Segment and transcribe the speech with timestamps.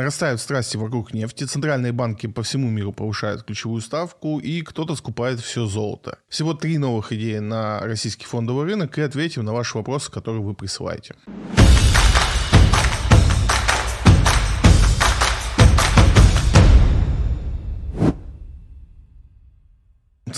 [0.00, 5.40] Нарастают страсти вокруг нефти, центральные банки по всему миру повышают ключевую ставку, и кто-то скупает
[5.40, 6.18] все золото.
[6.30, 10.54] Всего три новых идеи на российский фондовый рынок, и ответим на ваши вопросы, которые вы
[10.54, 11.16] присылаете.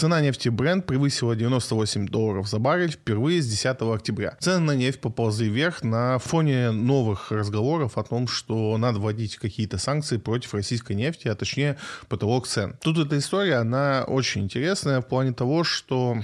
[0.02, 4.36] Цена нефти Brent превысила 98 долларов за баррель впервые с 10 октября.
[4.40, 9.78] Цены на нефть поползли вверх на фоне новых разговоров о том, что надо вводить какие-то
[9.78, 11.76] санкции против российской нефти, а точнее
[12.08, 12.74] потолок цен.
[12.82, 16.18] Тут эта история, она очень интересная в плане того, что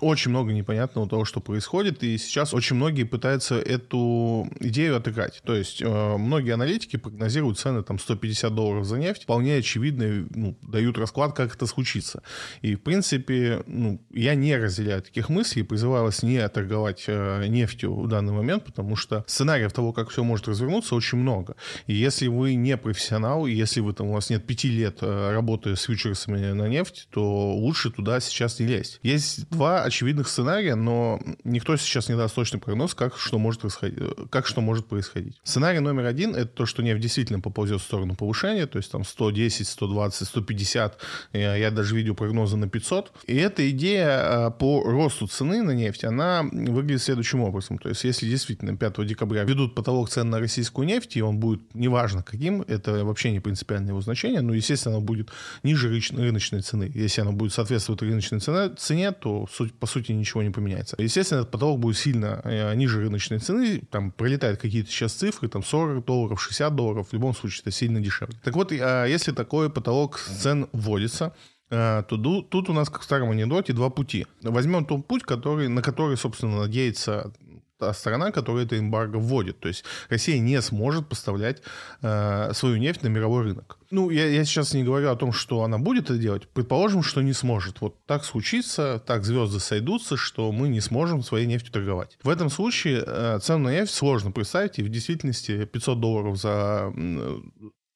[0.00, 5.40] очень много непонятного того, что происходит, и сейчас очень многие пытаются эту идею отыграть.
[5.44, 10.56] То есть э, многие аналитики прогнозируют цены там 150 долларов за нефть, вполне очевидно ну,
[10.62, 12.22] дают расклад, как это случится.
[12.62, 17.94] И в принципе, ну, я не разделяю таких мыслей, призываю вас не торговать э, нефтью
[17.94, 21.56] в данный момент, потому что сценариев того, как все может развернуться, очень много.
[21.86, 25.32] И если вы не профессионал, и если вы там у вас нет пяти лет э,
[25.32, 29.00] работы с фьючерсами на нефть, то лучше туда сейчас не лезть.
[29.02, 33.98] Есть два очевидных сценария, но никто сейчас не даст точный прогноз, как что может происходить.
[34.30, 35.40] Как что может происходить.
[35.42, 39.04] Сценарий номер один— это то, что нефть действительно поползет в сторону повышения, то есть там
[39.04, 40.98] 110, 120, 150,
[41.32, 43.12] я даже видел прогнозы на 500.
[43.26, 47.78] И эта идея а, по росту цены на нефть, она выглядит следующим образом.
[47.78, 51.74] То есть если действительно 5 декабря ведут потолок цен на российскую нефть, и он будет
[51.74, 55.30] неважно каким, это вообще не принципиальное его значение, но, естественно, оно будет
[55.62, 56.90] ниже рыночной цены.
[56.94, 60.96] Если оно будет соответствовать рыночной цене, то суть по сути ничего не поменяется.
[60.98, 65.62] Естественно, этот потолок будет сильно э, ниже рыночной цены, там пролетают какие-то сейчас цифры, там
[65.62, 68.36] 40 долларов, 60 долларов, в любом случае это сильно дешевле.
[68.42, 71.34] Так вот, а если такой потолок цен вводится,
[71.70, 74.26] э, то тут у нас, как в старом анекдоте, два пути.
[74.42, 77.32] Возьмем тот путь, который, на который, собственно, надеется
[77.78, 79.60] та сторона, которая это эмбарго вводит.
[79.60, 81.62] То есть Россия не сможет поставлять
[82.02, 83.78] э, свою нефть на мировой рынок.
[83.90, 86.48] Ну, я, я сейчас не говорю о том, что она будет это делать.
[86.48, 87.80] Предположим, что не сможет.
[87.80, 92.18] Вот так случится, так звезды сойдутся, что мы не сможем своей нефтью торговать.
[92.22, 96.92] В этом случае э, цену на нефть сложно представить, и в действительности 500 долларов за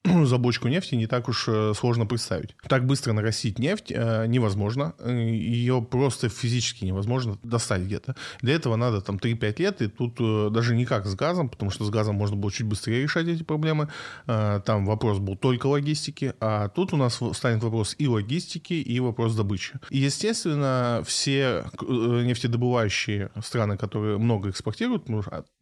[0.24, 2.56] за бочку нефти не так уж э, сложно представить.
[2.68, 4.94] Так быстро нарастить нефть э, невозможно.
[4.98, 8.16] Э, Ее просто физически невозможно достать где-то.
[8.40, 11.70] Для этого надо там 3-5 лет, и тут э, даже не как с газом, потому
[11.70, 13.88] что с газом можно было чуть быстрее решать эти проблемы.
[14.26, 19.00] Э, там вопрос был только логистики, а тут у нас станет вопрос и логистики, и
[19.00, 19.78] вопрос добычи.
[19.90, 25.08] И, естественно, все э, нефтедобывающие страны, которые много экспортируют,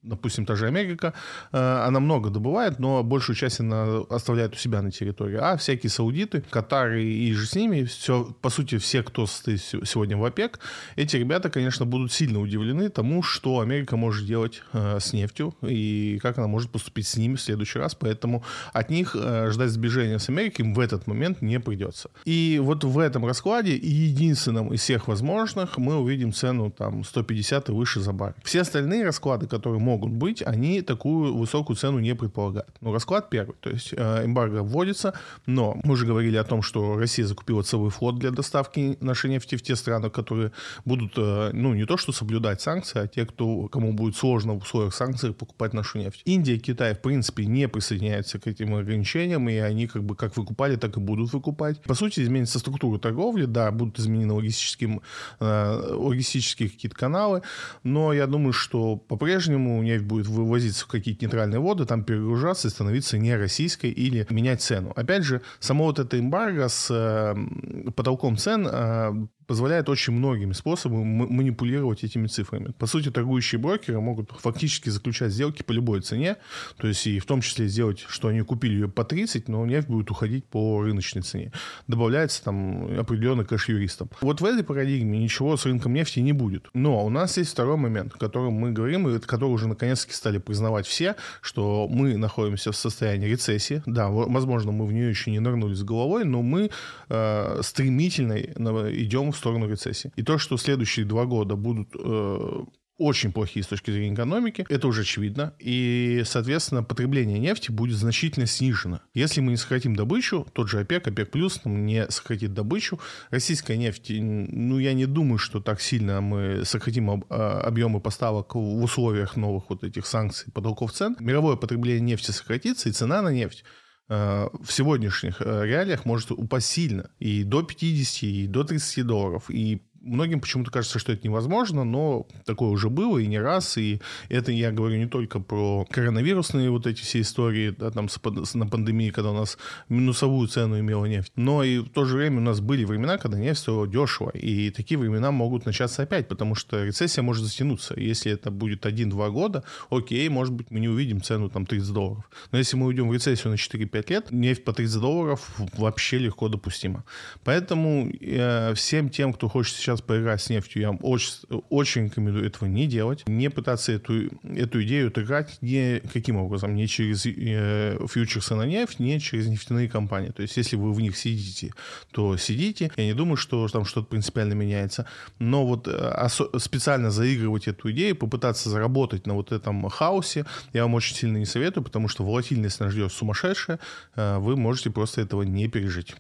[0.03, 1.13] допустим, та же Америка,
[1.53, 5.91] э, она много добывает, но большую часть она оставляют у себя на территории, а всякие
[5.91, 10.59] саудиты, Катары и же с ними, все, по сути, все, кто стоит сегодня в ОПЕК,
[10.97, 16.19] эти ребята, конечно, будут сильно удивлены тому, что Америка может делать э, с нефтью и
[16.23, 20.19] как она может поступить с ними в следующий раз, поэтому от них э, ждать сближения
[20.19, 22.11] с Америкой им в этот момент не придется.
[22.25, 27.69] И вот в этом раскладе и единственном из всех возможных мы увидим цену там 150
[27.69, 28.35] и выше за бар.
[28.43, 32.75] Все остальные расклады, которые могут быть, они такую высокую цену не предполагают.
[32.81, 35.15] Но расклад первый, то есть э, эмбарго вводится,
[35.47, 39.57] но мы уже говорили о том, что Россия закупила целый флот для доставки нашей нефти
[39.57, 40.53] в те страны, которые
[40.85, 44.63] будут, э, ну, не то что соблюдать санкции, а те, кто, кому будет сложно в
[44.63, 46.23] условиях санкций покупать нашу нефть.
[46.25, 50.77] Индия, Китай, в принципе, не присоединяются к этим ограничениям, и они как бы как выкупали,
[50.77, 51.83] так и будут выкупать.
[51.83, 55.01] По сути, изменится структура торговли, да, будут изменены логистические,
[55.41, 57.43] э, логистические какие-то каналы,
[57.83, 62.71] но я думаю, что по-прежнему нефть будет вывозиться в какие-то нейтральные воды, там перегружаться и
[62.71, 64.93] становиться не российской или менять цену.
[64.97, 69.13] Опять же, само вот это эмбарго с э, потолком цен э,
[69.51, 72.73] позволяет очень многими способами манипулировать этими цифрами.
[72.79, 76.37] По сути, торгующие брокеры могут фактически заключать сделки по любой цене,
[76.77, 79.89] то есть и в том числе сделать, что они купили ее по 30, но нефть
[79.89, 81.51] будет уходить по рыночной цене.
[81.89, 84.09] Добавляется там определенный кэш юристам.
[84.21, 86.69] Вот в этой парадигме ничего с рынком нефти не будет.
[86.73, 90.39] Но у нас есть второй момент, о котором мы говорим, и который уже наконец-таки стали
[90.39, 93.83] признавать все, что мы находимся в состоянии рецессии.
[93.85, 96.71] Да, возможно, мы в нее еще не нырнули с головой, но мы
[97.09, 100.13] э, стремительно идем в сторону рецессии.
[100.17, 102.65] И то, что следующие два года будут э,
[103.01, 105.55] очень плохие с точки зрения экономики, это уже очевидно.
[105.59, 109.01] И, соответственно, потребление нефти будет значительно снижено.
[109.15, 113.01] Если мы не сократим добычу, тот же ОПЕК, ОПЕК плюс не сократит добычу,
[113.31, 118.83] российская нефть, ну, я не думаю, что так сильно мы сократим а, объемы поставок в
[118.83, 121.17] условиях новых вот этих санкций, потолков цен.
[121.21, 123.65] Мировое потребление нефти сократится, и цена на нефть
[124.11, 127.11] в сегодняшних э, реалиях может упасть сильно.
[127.21, 129.45] И до 50, и до 30 долларов.
[129.51, 134.01] И многим почему-то кажется, что это невозможно, но такое уже было и не раз, и
[134.29, 138.21] это я говорю не только про коронавирусные вот эти все истории, да, там с,
[138.55, 139.59] на пандемии, когда у нас
[139.89, 143.39] минусовую цену имела нефть, но и в то же время у нас были времена, когда
[143.39, 147.95] нефть стоила дешево, и такие времена могут начаться опять, потому что рецессия может затянуться.
[147.99, 152.31] Если это будет 1-2 года, окей, может быть, мы не увидим цену там 30 долларов.
[152.53, 156.49] Но если мы уйдем в рецессию на 4-5 лет, нефть по 30 долларов вообще легко
[156.49, 157.05] допустима.
[157.45, 161.35] Поэтому э, всем тем, кто хочет сейчас поиграть с нефтью, я очень,
[161.69, 166.87] очень рекомендую этого не делать, не пытаться эту, эту идею отыграть ни каким образом, не
[166.87, 170.31] через э, фьючерсы на нефть, не через нефтяные компании.
[170.31, 171.73] То есть, если вы в них сидите,
[172.13, 172.91] то сидите.
[172.97, 175.07] Я не думаю, что там что-то принципиально меняется.
[175.39, 176.29] Но вот э,
[176.59, 181.47] специально заигрывать эту идею, попытаться заработать на вот этом хаосе, я вам очень сильно не
[181.47, 183.79] советую, потому что волатильность нас ждет сумасшедшая.
[184.17, 186.15] Э, вы можете просто этого не пережить.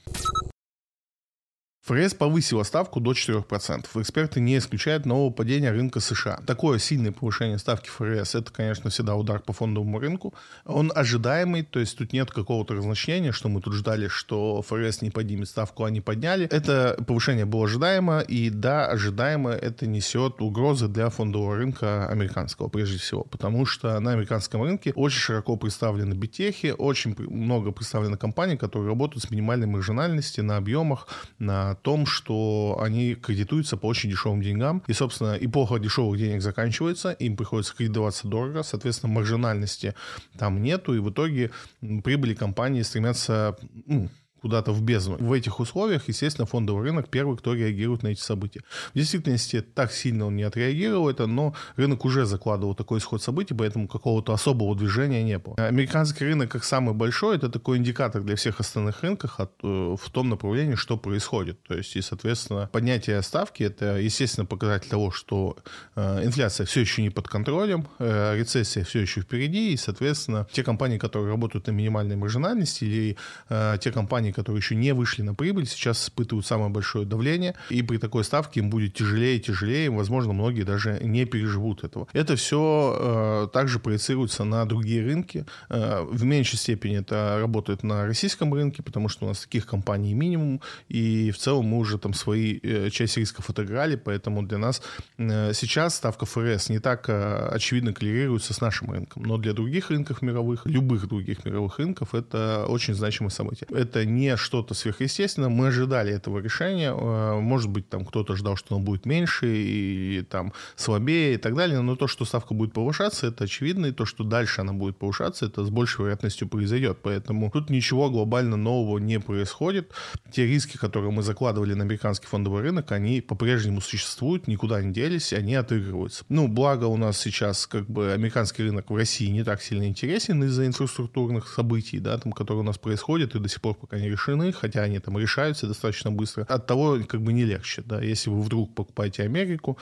[1.90, 3.87] ФРС повысила ставку до 4%.
[4.00, 6.38] Эксперты не исключают нового падения рынка США.
[6.46, 10.32] Такое сильное повышение ставки ФРС, это, конечно, всегда удар по фондовому рынку.
[10.64, 15.10] Он ожидаемый, то есть тут нет какого-то разночтения, что мы тут ждали, что ФРС не
[15.10, 16.46] поднимет ставку, они подняли.
[16.46, 22.98] Это повышение было ожидаемо, и да, ожидаемо это несет угрозы для фондового рынка американского, прежде
[22.98, 28.88] всего, потому что на американском рынке очень широко представлены битехи, очень много представлено компаний, которые
[28.88, 31.08] работают с минимальной маржинальностью на объемах,
[31.40, 34.82] на том, что они кредитуются по очень дешевым деньгам.
[34.87, 39.94] И, собственно, эпоха дешевых денег заканчивается, им приходится кредитоваться дорого, соответственно, маржинальности
[40.38, 41.50] там нету, и в итоге
[41.81, 43.56] прибыли компании стремятся
[43.87, 44.09] ну,
[44.40, 45.16] куда-то в бездну.
[45.19, 48.60] В этих условиях, естественно, фондовый рынок первый, кто реагирует на эти события.
[48.94, 53.54] В действительности так сильно он не отреагировал это, но рынок уже закладывал такой исход событий,
[53.54, 55.56] поэтому какого-то особого движения не было.
[55.56, 60.10] Американский рынок, как самый большой, это такой индикатор для всех остальных рынков от, э, в
[60.10, 61.62] том направлении, что происходит.
[61.62, 65.56] То есть, и, соответственно, поднятие ставки— это, естественно, показатель того, что
[65.96, 70.62] э, инфляция все еще не под контролем, э, рецессия все еще впереди, и, соответственно, те
[70.62, 73.16] компании, которые работают на минимальной маржинальности, или
[73.48, 77.55] э, те компании, компаний, которые еще не вышли на прибыль, сейчас испытывают самое большое давление,
[77.71, 82.06] и при такой ставке им будет тяжелее и тяжелее, возможно, многие даже не переживут этого.
[82.12, 85.44] Это все э, также проецируется на другие рынки.
[85.69, 90.15] Э, в меньшей степени это работает на российском рынке, потому что у нас таких компаний
[90.15, 94.83] минимум, и в целом мы уже там свои э, часть рисков отыграли, поэтому для нас
[95.19, 99.91] э, сейчас ставка ФРС не так э, очевидно коррелируется с нашим рынком, но для других
[99.91, 103.67] рынков мировых, любых других мировых рынков, это очень значимое событие.
[103.71, 105.49] Это не не что-то сверхъестественное.
[105.49, 106.93] Мы ожидали этого решения.
[106.93, 111.55] Э, может быть, там кто-то ждал, что оно будет меньше и там слабее и так
[111.55, 111.81] далее.
[111.81, 113.87] Но то, что ставка будет повышаться, это очевидно.
[113.87, 116.99] И то, что дальше она будет повышаться, это с большей вероятностью произойдет.
[117.02, 119.93] Поэтому тут ничего глобально нового не происходит.
[120.31, 125.32] Те риски, которые мы закладывали на американский фондовый рынок, они по-прежнему существуют, никуда не делись,
[125.32, 126.25] они отыгрываются.
[126.28, 130.44] Ну, благо у нас сейчас как бы американский рынок в России не так сильно интересен
[130.44, 134.10] из-за инфраструктурных событий, да, там, которые у нас происходят и до сих пор пока не
[134.11, 136.45] решены, хотя они там решаются достаточно быстро.
[136.49, 139.79] От того как бы не легче, да, если вы вдруг покупаете Америку,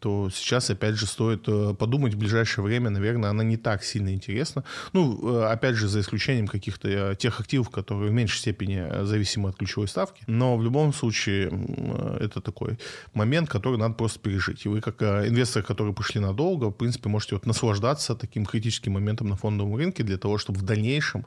[0.00, 4.12] то сейчас, опять же, стоит э, подумать в ближайшее время, наверное, она не так сильно
[4.14, 4.64] интересна.
[4.92, 9.48] Ну, э, опять же, за исключением каких-то э, тех активов, которые в меньшей степени зависимы
[9.48, 10.22] от ключевой ставки.
[10.26, 11.50] Но в любом случае
[12.20, 12.78] это такой
[13.14, 14.66] момент, который надо просто пережить.
[14.66, 19.28] И вы, как инвесторы, которые пришли надолго, в принципе, можете вот наслаждаться таким критическим моментом
[19.28, 21.26] на фондовом рынке для того, чтобы в дальнейшем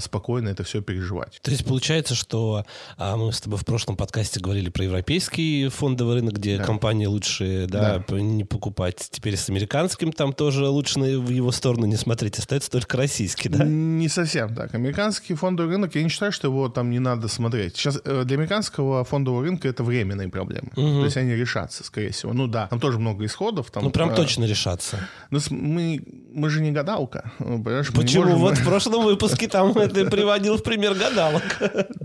[0.00, 1.40] спокойно это все переживать.
[1.42, 2.64] То есть получается, что
[2.96, 6.64] а, мы с тобой в прошлом подкасте говорили про европейский фондовый рынок, где да.
[6.64, 9.08] компании лучше да, да, не покупать.
[9.10, 13.64] Теперь с американским там тоже лучше в его сторону не смотреть, остается только российский, да?
[13.64, 14.74] Не совсем так.
[14.74, 17.76] Американский фондовый рынок, я не считаю, что его там не надо смотреть.
[17.76, 20.68] Сейчас э, для американского фондового рынка это временные проблемы.
[20.76, 21.00] Угу.
[21.00, 22.32] То есть они решатся, скорее всего.
[22.32, 23.70] Ну да, там тоже много исходов.
[23.70, 24.98] Там, ну прям э, точно решатся.
[25.30, 26.02] Ну мы,
[26.32, 27.32] мы же не гадалка.
[27.38, 28.24] Ну, Почему?
[28.24, 28.38] Можем...
[28.38, 31.42] Вот в прошлом выпуске там это приводил в пример гадалок.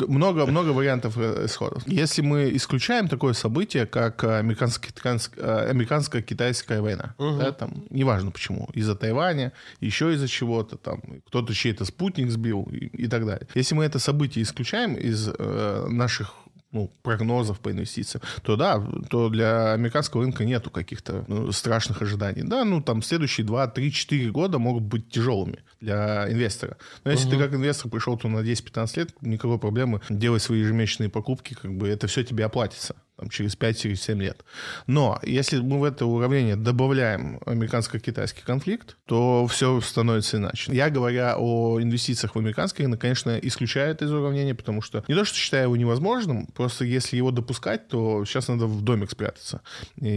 [0.07, 1.83] Много, много вариантов э, исходов.
[1.85, 7.15] Если мы исключаем такое событие, как американский, Э, американско-китайская война.
[7.17, 7.37] Угу.
[7.37, 8.69] Да, там, неважно почему.
[8.73, 13.47] Из-за Тайваня, еще из-за чего-то, там, кто-то чей-то спутник сбил и, и так далее.
[13.55, 16.33] Если мы это событие исключаем из э, наших
[16.71, 22.43] ну, прогнозов по инвестициям, то да, то для американского рынка нету каких-то ну, страшных ожиданий.
[22.43, 26.77] Да, ну там следующие 2, 3, 4 года могут быть тяжелыми для инвестора.
[27.03, 27.35] Но если угу.
[27.35, 31.75] ты как инвестор пришел то на 10-15 лет, никакой проблемы делать свои ежемесячные покупки, как
[31.75, 32.95] бы это все тебе оплатится.
[33.17, 34.45] Там, через 5-7 лет.
[34.85, 40.71] Но если мы в это уравнение добавляем американско-китайский конфликт, то все становится иначе.
[40.73, 45.15] Я, говоря о инвестициях в американский рынок, конечно, исключаю это из уравнения, потому что не
[45.15, 49.61] то, что считаю его невозможным, просто если его допускать, то сейчас надо в домик спрятаться,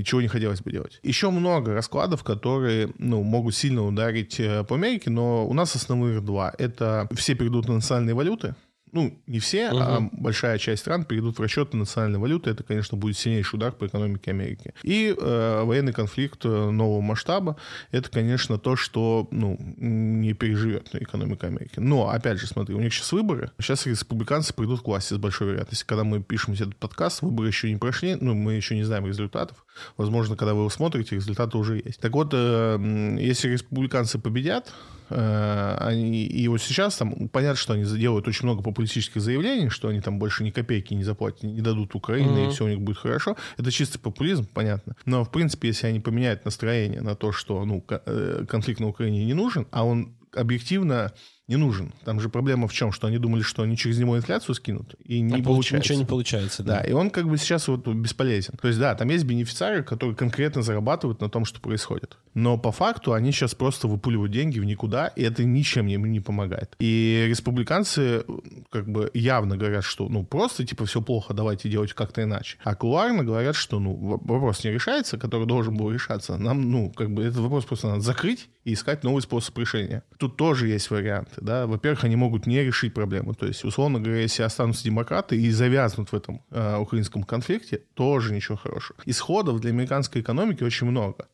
[0.04, 1.00] чего не хотелось бы делать.
[1.02, 6.24] Еще много раскладов, которые ну, могут сильно ударить э, по Америке, но у нас основных
[6.24, 6.52] два.
[6.58, 8.54] Это все перейдут на национальные валюты,
[8.92, 9.78] ну, не все, угу.
[9.80, 12.50] а большая часть стран перейдут в расчеты национальной валюты.
[12.50, 14.74] Это, конечно, будет сильнейший удар по экономике Америки.
[14.82, 17.56] И э, военный конфликт э, нового масштаба—
[17.90, 21.74] это, конечно, то, что ну, не переживет экономика Америки.
[21.78, 23.50] Но, опять же, смотри, у них сейчас выборы.
[23.58, 25.86] Сейчас республиканцы придут к власти с большой вероятностью.
[25.86, 29.64] Когда мы пишем этот подкаст, выборы еще не прошли, ну, мы еще не знаем результатов.
[29.96, 32.00] Возможно, когда вы его смотрите, результаты уже есть.
[32.00, 34.72] Так вот, э, если республиканцы победят,
[35.10, 39.88] э, они, и вот сейчас там понятно, что они делают очень много популистических заявлений, что
[39.88, 42.48] они там больше ни копейки не заплатят, не дадут Украине, mm-hmm.
[42.48, 43.36] и все у них будет хорошо.
[43.56, 44.96] Это чистый популизм, понятно.
[45.04, 49.24] Но, в принципе, если они поменяют настроение на то, что ну, э, конфликт на Украине
[49.24, 51.12] не нужен, а он объективно
[51.50, 51.92] не нужен.
[52.04, 55.20] Там же проблема в чем, что они думали, что они через него инфляцию скинут, и
[55.20, 55.92] не а получается.
[55.92, 56.78] Ничего не получается, да.
[56.78, 58.54] Да, и он как бы сейчас вот бесполезен.
[58.62, 62.16] То есть, да, там есть бенефициары, которые конкретно зарабатывают на том, что происходит.
[62.34, 66.20] Но по факту они сейчас просто выпуливают деньги в никуда, и это ничем им не
[66.20, 66.76] помогает.
[66.78, 68.24] И республиканцы
[68.70, 72.58] как бы явно говорят, что ну просто типа все плохо, давайте делать как-то иначе.
[72.62, 76.36] А кулуарно говорят, что ну вопрос не решается, который должен был решаться.
[76.36, 80.04] Нам, ну, как бы этот вопрос просто надо закрыть и искать новый способ решения.
[80.16, 83.34] Тут тоже есть варианты да, во-первых, они могут не решить проблему.
[83.34, 88.32] То есть, условно говоря, если останутся демократы и завязнут в этом э, украинском конфликте, тоже
[88.32, 88.98] ничего хорошего.
[89.06, 91.28] Исходов для американской экономики очень много.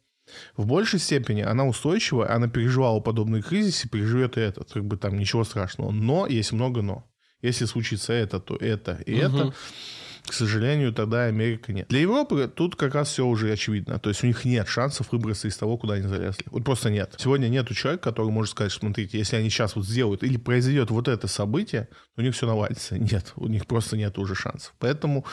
[0.57, 4.73] В большей степени она устойчива, она переживала подобные кризисы, переживет и этот.
[4.73, 5.91] Как бы там ничего страшного.
[5.91, 7.05] Но есть много но.
[7.43, 9.23] Если случится это, то это и угу.
[9.23, 9.55] это
[10.26, 11.88] к сожалению, тогда Америка нет.
[11.88, 13.99] Для Европы тут как раз все уже очевидно.
[13.99, 16.45] То есть у них нет шансов выбраться из того, куда они залезли.
[16.50, 17.14] Вот просто нет.
[17.18, 21.09] Сегодня нету человека, который может сказать, смотрите, если они сейчас вот сделают или произойдет вот
[21.09, 22.99] это событие, у них все навалится.
[22.99, 24.75] Нет, у них просто нет уже шансов.
[24.78, 25.25] Поэтому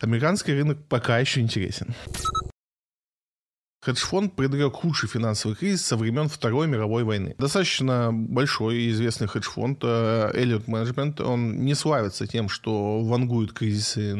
[0.00, 1.94] американский рынок пока еще интересен.
[3.82, 7.34] Хедж-фонд предрек худший финансовый кризис со времен Второй мировой войны.
[7.38, 14.14] Достаточно большой и известный хедж-фонд э, Elliott Management, он не славится тем, что вангует кризисы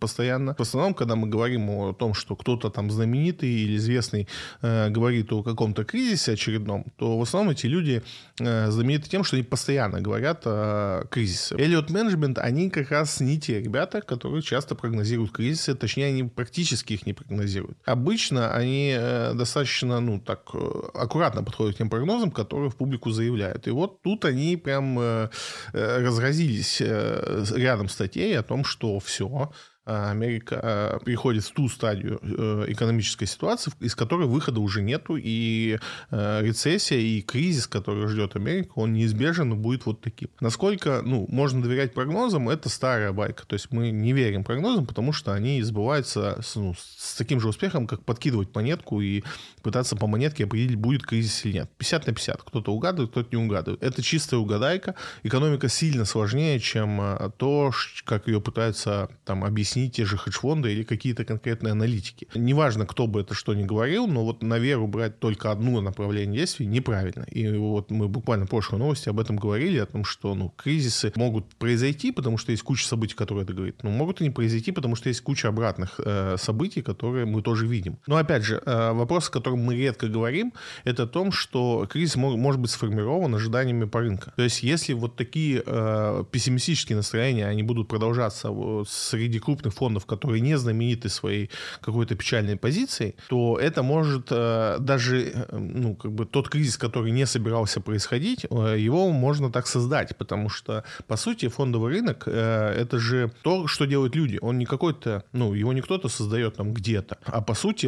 [0.00, 0.54] постоянно.
[0.54, 4.28] В основном, когда мы говорим о том, что кто-то там знаменитый или известный
[4.62, 8.02] э, говорит о каком-то кризисе очередном, то в основном эти люди
[8.40, 11.54] э, знамениты тем, что они постоянно говорят о кризисе.
[11.56, 16.94] Elliott Management, они как раз не те ребята, которые часто прогнозируют кризисы, точнее, они практически
[16.94, 17.76] их не прогнозируют.
[17.84, 19.01] Обычно они
[19.34, 20.58] достаточно, ну, так, э,
[20.94, 23.66] аккуратно подходят к тем прогнозам, которые в публику заявляют.
[23.66, 25.28] И вот тут они прям э,
[25.72, 29.50] разразились рядом статей о том, что все,
[29.84, 35.78] Америка а, переходит в ту стадию э, экономической ситуации, из которой выхода уже нету, и
[36.10, 40.28] э, рецессия, и кризис, который ждет Америку, он неизбежен и будет вот таким.
[40.38, 43.44] Насколько ну, можно доверять прогнозам, это старая байка.
[43.44, 47.48] То есть мы не верим прогнозам, потому что они сбываются с, ну, с таким же
[47.48, 49.24] успехом, как подкидывать монетку и
[49.62, 51.70] пытаться по монетке определить, будет кризис или нет.
[51.78, 52.42] 50 на 50.
[52.42, 53.82] Кто-то угадывает, кто-то не угадывает.
[53.82, 54.94] Это чистая угадайка.
[55.24, 57.72] Экономика сильно сложнее, чем э, то,
[58.04, 62.28] как ее пытаются там объяснить объяснить те же хедж-фонды или какие-то конкретные аналитики.
[62.34, 66.40] Неважно, кто бы это что ни говорил, но вот на веру брать только одно направление
[66.40, 67.24] действий неправильно.
[67.24, 71.12] И вот мы буквально в прошлой новости об этом говорили, о том, что ну, кризисы
[71.16, 73.82] могут произойти, потому что есть куча событий, которые это говорит.
[73.82, 77.66] Но могут и не произойти, потому что есть куча обратных э, событий, которые мы тоже
[77.66, 77.96] видим.
[78.06, 80.52] Но опять же, э, вопрос, о котором мы редко говорим,
[80.84, 84.30] это о том, что кризис мог, может быть сформирован ожиданиями по рынку.
[84.36, 88.50] То есть если вот такие э, пессимистические настроения, они будут продолжаться
[88.86, 91.50] среди крупных крупных фондов, которые не знамениты своей
[91.80, 97.12] какой-то печальной позицией, то это может э, даже, э, ну, как бы тот кризис, который
[97.12, 102.98] не собирался происходить, э, его можно так создать, потому что, по сути, фондовый рынок это
[102.98, 104.38] же то, что делают люди.
[104.42, 107.86] Он не какой-то, ну, его не кто-то создает там где-то, а по сути,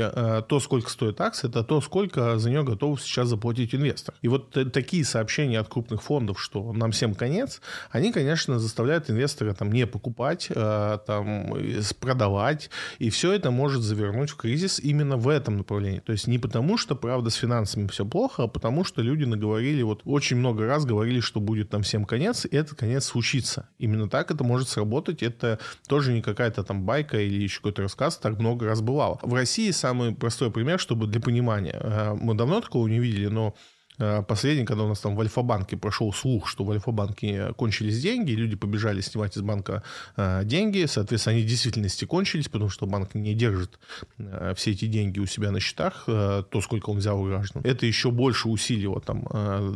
[0.49, 4.15] то, сколько стоит акция, это то, сколько за нее готов сейчас заплатить инвестор.
[4.23, 9.55] И вот такие сообщения от крупных фондов, что нам всем конец, они, конечно, заставляют инвестора
[9.55, 11.55] там не покупать, там
[12.01, 16.01] продавать, и все это может завернуть в кризис именно в этом направлении.
[16.01, 19.83] То есть не потому, что, правда, с финансами все плохо, а потому, что люди наговорили,
[19.83, 23.69] вот очень много раз говорили, что будет там всем конец, и этот конец случится.
[23.79, 28.19] Именно так это может сработать, это тоже не какая-то там байка или еще какой-то рассказ,
[28.19, 29.19] так много раз бывало.
[29.23, 33.45] В России самый простой пример, чтобы для понимания, э, мы давно такого не видели, но
[33.45, 33.55] Э,
[33.99, 38.57] последний, когда у нас там в Альфа-банке прошел слух, что в Альфа-банке кончились деньги, люди
[38.57, 39.83] побежали снимать из банка
[40.17, 43.79] э, деньги, соответственно, они в действительности кончились, потому что банк не держит
[44.19, 47.63] э, все эти деньги у себя на счетах, то, сколько он взял у граждан.
[47.65, 49.27] Это еще больше усилило там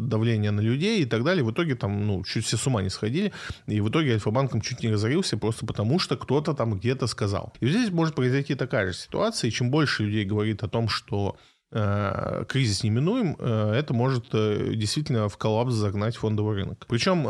[0.09, 1.45] давление на людей и так далее.
[1.45, 3.33] В итоге там, ну, чуть все с ума не сходили,
[3.67, 7.53] и в итоге Альфа-банком чуть не разорился просто потому, что кто-то там где-то сказал.
[7.61, 11.37] И здесь может произойти такая же ситуация, и чем больше людей говорит о том, что
[11.39, 16.87] Э, кризис неминуем, э, это может э, действительно в коллапс загнать фондовый рынок.
[16.89, 17.25] Причем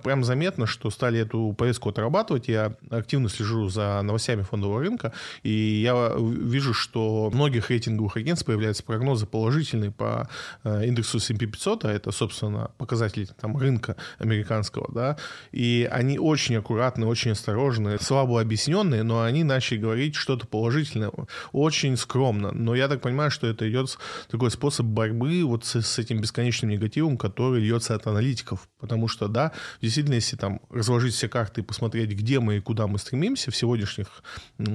[0.00, 2.48] прям заметно, что стали эту повестку отрабатывать.
[2.48, 8.46] Я активно слежу за новостями фондового рынка, и я вижу, что у многих рейтинговых агентств
[8.46, 10.28] появляются прогнозы положительные по
[10.64, 15.16] индексу S&P 500, а это, собственно, показатели там, рынка американского, да,
[15.52, 21.10] и они очень аккуратные, очень осторожные, слабо объясненные, но они начали говорить что-то положительное,
[21.52, 22.52] очень скромно.
[22.52, 23.98] Но я так понимаю, что это идет идет
[24.30, 28.68] такой способ борьбы вот с, с этим бесконечным негативом, который льется от аналитиков.
[28.78, 32.86] Потому что, да, действительно, если там разложить все карты и посмотреть, где мы и куда
[32.86, 34.22] мы стремимся в сегодняшних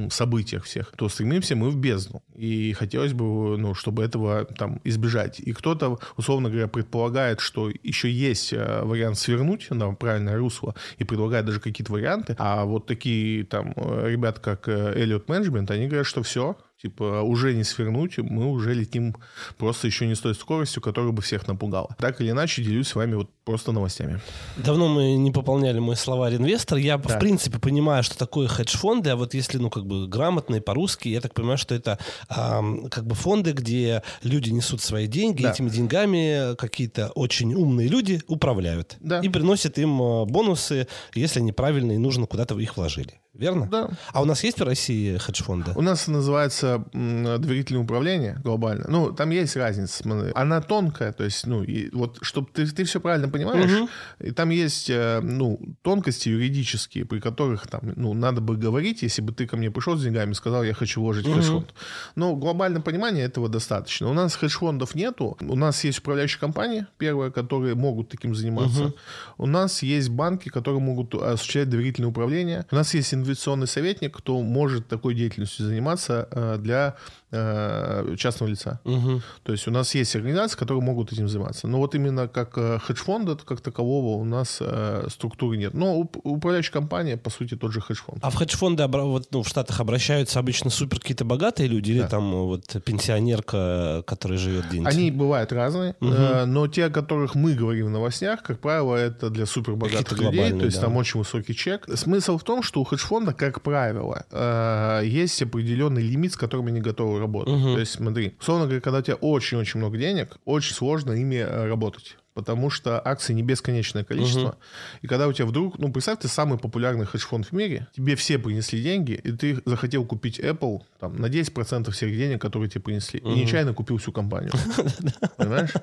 [0.10, 2.24] событиях всех, то стремимся мы в бездну.
[2.36, 5.40] И хотелось бы, ну, чтобы этого там избежать.
[5.40, 11.04] И кто-то, условно говоря, предполагает, что еще есть э, вариант свернуть на правильное русло и
[11.04, 12.36] предлагает даже какие-то варианты.
[12.38, 17.22] А вот такие там э, ребята, как э, Elliot Management, они говорят, что все, Типа
[17.22, 19.16] уже не свернуть, мы уже летим
[19.58, 21.96] просто еще не с той скоростью, которая бы всех напугала.
[21.98, 24.20] Так или иначе, делюсь с вами вот просто новостями.
[24.58, 26.78] Давно мы не пополняли мой словарь инвестор.
[26.78, 27.16] Я, да.
[27.16, 31.22] в принципе, понимаю, что такое хедж-фонды, а вот если, ну, как бы грамотные по-русски, я
[31.22, 32.62] так понимаю, что это а,
[32.92, 35.52] как бы фонды, где люди несут свои деньги, да.
[35.52, 38.98] этими деньгами какие-то очень умные люди управляют.
[39.00, 39.22] Да.
[39.22, 43.68] И приносят им а, бонусы, если они правильно и нужно куда-то их вложили верно?
[43.70, 43.90] Да.
[44.12, 45.72] А у нас есть в России хедж-фонды?
[45.76, 48.86] У нас называется доверительное управление глобально.
[48.88, 50.04] Ну, там есть разница.
[50.36, 53.90] Она тонкая, то есть, ну, и вот, чтобы ты, ты все правильно понимаешь, угу.
[54.20, 59.22] и там есть, э, ну, тонкости юридические, при которых там, ну, надо бы говорить, если
[59.22, 61.36] бы ты ко мне пришел с деньгами и сказал, я хочу вложить угу.
[61.36, 61.74] хедж-фонд.
[62.16, 64.10] Но глобальное понимание этого достаточно.
[64.10, 65.38] У нас хедж-фондов нету.
[65.42, 68.86] У нас есть управляющие компании, первые, которые могут таким заниматься.
[68.86, 68.96] Угу.
[69.40, 72.66] У нас есть банки, которые могут осуществлять доверительное управление.
[72.72, 76.96] У нас есть инвестиционный советник, кто может такой деятельностью заниматься э, для
[77.32, 78.80] э, частного лица.
[78.84, 79.22] Угу.
[79.44, 81.68] То есть у нас есть организации, которые могут этим заниматься.
[81.68, 84.62] Но вот именно как э, хедж-фонда как такового у нас
[85.08, 85.74] структуры нет.
[85.74, 88.20] Но управляющая компания, по сути, тот же хедж-фонд.
[88.22, 92.00] А в хедж-фонды вот, ну, в Штатах обращаются обычно супер какие-то богатые люди да.
[92.00, 94.94] или там вот пенсионерка, которая живет где-нибудь?
[94.94, 96.14] Они бывают разные, угу.
[96.46, 100.52] но те, о которых мы говорим в новостях, как правило, это для супер богатых людей,
[100.52, 100.88] то есть да.
[100.88, 101.88] там очень высокий чек.
[101.96, 106.68] Смысл в том, что у хедж фонда, как правило, э, есть определенный лимит, с которым
[106.68, 107.54] они готовы работать.
[107.54, 107.74] Угу.
[107.74, 111.68] То есть, смотри, условно говоря, когда у тебя очень-очень много денег, очень сложно ими э,
[111.68, 114.42] работать потому что акций не бесконечное количество.
[114.42, 114.56] Угу.
[115.04, 118.40] И когда у тебя вдруг, ну, представь, ты самый популярный хедж-фонд в мире, тебе все
[118.40, 123.20] принесли деньги, и ты захотел купить Apple там, на 10% всех денег, которые тебе принесли.
[123.22, 123.32] Угу.
[123.32, 124.52] И нечаянно купил всю компанию.
[125.38, 125.74] Понимаешь?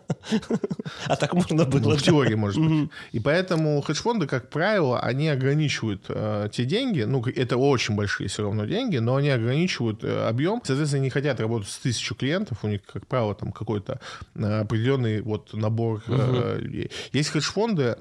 [1.07, 1.81] А так можно было.
[1.81, 2.91] Ну, в теории, может быть.
[3.13, 8.43] И поэтому хедж-фонды, как правило, они ограничивают э, те деньги, ну, это очень большие все
[8.43, 10.61] равно деньги, но они ограничивают э, объем.
[10.65, 14.01] Соответственно, не хотят работать с тысячу клиентов, у них, как правило, там какой-то
[14.35, 16.91] э, определенный вот набор э, людей.
[17.13, 17.97] Есть хедж-фонды,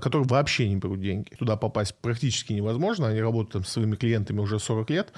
[0.00, 1.30] которые вообще не берут деньги.
[1.38, 3.08] Туда попасть практически невозможно.
[3.08, 5.12] Они работают там, с своими клиентами уже 40 лет,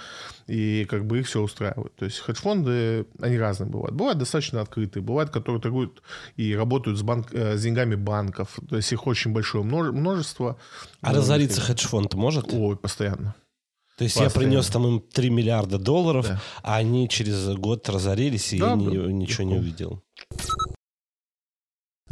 [0.47, 1.95] и как бы их все устраивает.
[1.97, 3.95] То есть хедж-фонды, они разные бывают.
[3.95, 6.03] Бывают достаточно открытые, бывают, которые торгуют
[6.37, 8.59] и работают с, банк, э, с деньгами банков.
[8.69, 10.59] То есть их очень большое множество.
[11.01, 12.53] А разориться хедж-фонд может?
[12.53, 13.35] Ой, постоянно.
[13.99, 14.33] То есть Постоянно.
[14.33, 16.41] я принес там им 3 миллиарда долларов, да.
[16.63, 20.03] а они через год разорились, и да, я да, ничего не увидел.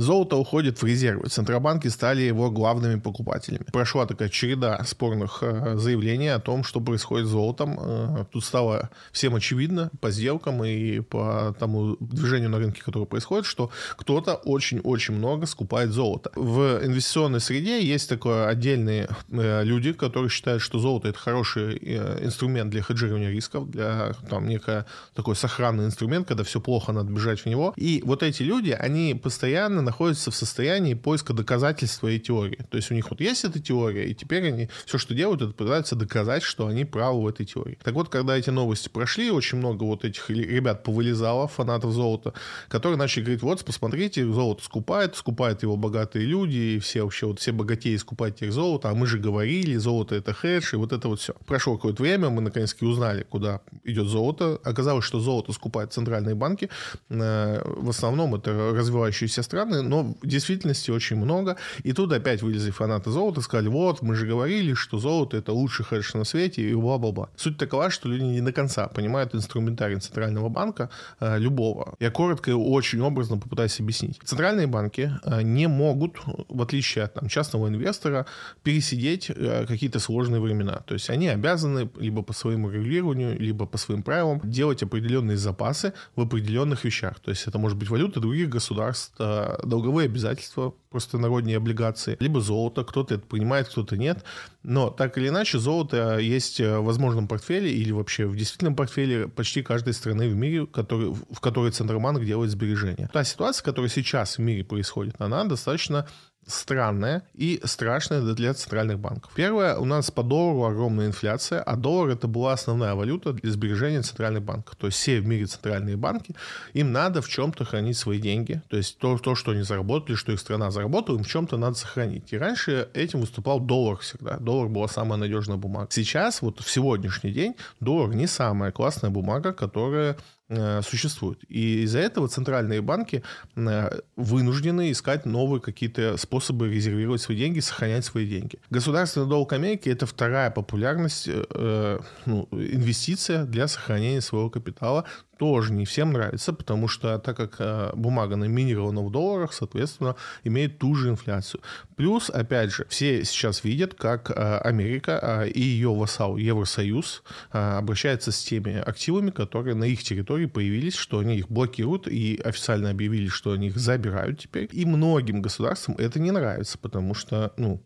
[0.00, 1.28] Золото уходит в резервы.
[1.28, 3.66] Центробанки стали его главными покупателями.
[3.70, 7.78] Прошла такая череда спорных э, заявлений о том, что происходит с золотом.
[7.78, 13.44] Э, тут стало всем очевидно по сделкам и по тому движению на рынке, которое происходит,
[13.44, 16.30] что кто-то очень-очень много скупает золото.
[16.34, 21.76] В инвестиционной среде есть такое отдельные э, люди, которые считают, что золото это хороший
[22.24, 27.40] инструмент для хеджирования рисков, для там некое такой сохранный инструмент, когда все плохо, надо бежать
[27.40, 27.74] в него.
[27.76, 32.64] И вот эти люди, они постоянно находятся в состоянии поиска доказательств своей теории.
[32.70, 35.52] То есть у них вот есть эта теория, и теперь они все, что делают, это
[35.52, 37.76] пытаются доказать, что они правы в этой теории.
[37.82, 42.34] Так вот, когда эти новости прошли, очень много вот этих ребят повылезало, фанатов золота,
[42.68, 47.40] которые начали говорить, вот, посмотрите, золото скупает, скупают его богатые люди, и все вообще, вот
[47.40, 51.08] все богатеи скупают их золото, а мы же говорили, золото это хедж, и вот это
[51.08, 51.34] вот все.
[51.46, 54.60] Прошло какое-то время, мы наконец-таки узнали, куда идет золото.
[54.62, 56.70] Оказалось, что золото скупают центральные банки.
[57.08, 61.56] Э, в основном это развивающиеся страны, но в действительности очень много.
[61.82, 65.84] И тут опять вылезли фанаты золота, сказали, вот, мы же говорили, что золото это лучший
[65.84, 67.28] хедж на свете, и бла-бла-бла.
[67.36, 70.90] Суть такова, что люди не до конца понимают инструментарий Центрального банка
[71.20, 71.94] э, любого.
[72.00, 74.18] Я коротко и очень образно попытаюсь объяснить.
[74.24, 78.26] Центральные банки э, не могут, в отличие от там, частного инвестора,
[78.62, 80.82] пересидеть э, какие-то сложные времена.
[80.86, 85.92] То есть они обязаны либо по своему регулированию, либо по своим правилам делать определенные запасы
[86.16, 87.20] в определенных вещах.
[87.20, 92.40] То есть это может быть валюта других государств, э, долговые обязательства, просто народные облигации, либо
[92.40, 92.84] золото.
[92.84, 94.24] Кто-то это принимает, кто-то нет.
[94.62, 99.62] Но так или иначе, золото есть в возможном портфеле или вообще в действительном портфеле почти
[99.62, 103.08] каждой страны в мире, который, в которой Центробанк делает сбережения.
[103.12, 106.06] Та ситуация, которая сейчас в мире происходит, она достаточно
[106.50, 109.32] странная и страшная для центральных банков.
[109.34, 114.02] Первое, у нас по доллару огромная инфляция, а доллар это была основная валюта для сбережения
[114.02, 114.76] центральных банков.
[114.76, 116.34] То есть все в мире центральные банки,
[116.72, 118.62] им надо в чем-то хранить свои деньги.
[118.68, 121.74] То есть то, то, что они заработали, что их страна заработала, им в чем-то надо
[121.76, 122.32] сохранить.
[122.32, 124.38] И раньше этим выступал доллар всегда.
[124.38, 125.88] Доллар была самая надежная бумага.
[125.90, 130.16] Сейчас, вот в сегодняшний день, доллар не самая классная бумага, которая
[130.52, 131.38] Э, существует.
[131.48, 133.22] И из-за этого центральные банки
[133.54, 138.58] э, вынуждены искать новые какие-то способы резервировать свои деньги, сохранять свои деньги.
[138.68, 145.04] Государственный долг Америки– это вторая популярность, э, ну, инвестиция для сохранения своего капитала
[145.40, 150.78] тоже не всем нравится, потому что так как э, бумага номинирована в долларах, соответственно, имеет
[150.78, 151.62] ту же инфляцию.
[151.96, 157.22] Плюс, опять же, все сейчас видят, как э, Америка э, и ее вассал Евросоюз
[157.52, 162.90] обращается с теми активами, которые на их территории появились, что они их блокируют и официально
[162.90, 164.68] объявили, что они их забирают теперь.
[164.72, 167.82] И многим государствам это не нравится, потому что, ну,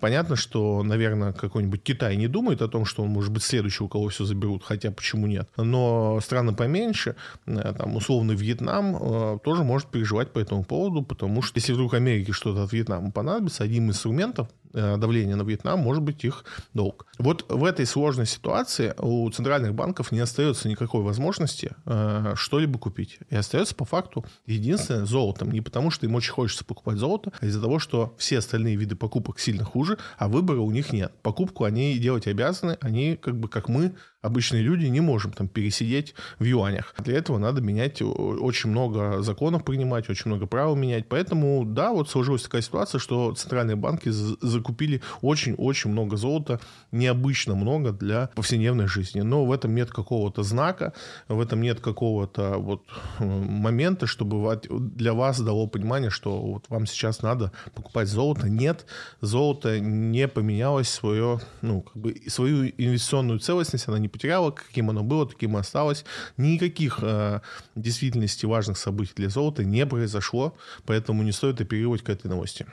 [0.00, 3.88] Понятно, что, наверное, какой-нибудь Китай не думает о том, что он может быть следующий, у
[3.88, 5.50] кого все заберут, хотя почему нет.
[5.58, 11.42] Но страны поменьше, э, там, условно, Вьетнам э, тоже может переживать по этому поводу, потому
[11.42, 16.02] что если вдруг Америке что-то от Вьетнама понадобится, одним из инструментов давления на Вьетнам может
[16.02, 17.06] быть их долг.
[17.18, 23.18] Вот в этой сложной ситуации у центральных банков не остается никакой возможности э, что-либо купить.
[23.30, 25.50] И остается по факту единственное золотом.
[25.50, 28.96] Не потому, что им очень хочется покупать золото, а из-за того, что все остальные виды
[28.96, 31.12] покупок сильно хуже, а выбора у них нет.
[31.22, 36.14] Покупку они делать обязаны, они как бы как мы обычные люди не можем там пересидеть
[36.38, 36.94] в юанях.
[36.98, 41.08] Для этого надо менять очень много законов принимать, очень много правил менять.
[41.08, 46.60] Поэтому, да, вот сложилась такая ситуация, что центральные банки закупили очень-очень много золота,
[46.92, 49.22] необычно много для повседневной жизни.
[49.22, 50.92] Но в этом нет какого-то знака,
[51.28, 52.82] в этом нет какого-то вот
[53.18, 58.48] момента, чтобы для вас дало понимание, что вот вам сейчас надо покупать золото.
[58.48, 58.84] Нет,
[59.22, 65.02] золото не поменялось свое, ну, как бы свою инвестиционную целостность, она не потеряла, каким оно
[65.02, 66.04] было, таким и осталось.
[66.36, 67.40] Никаких э,
[67.74, 72.66] действительности важных событий для золота не произошло, поэтому не стоит оперировать к этой новости.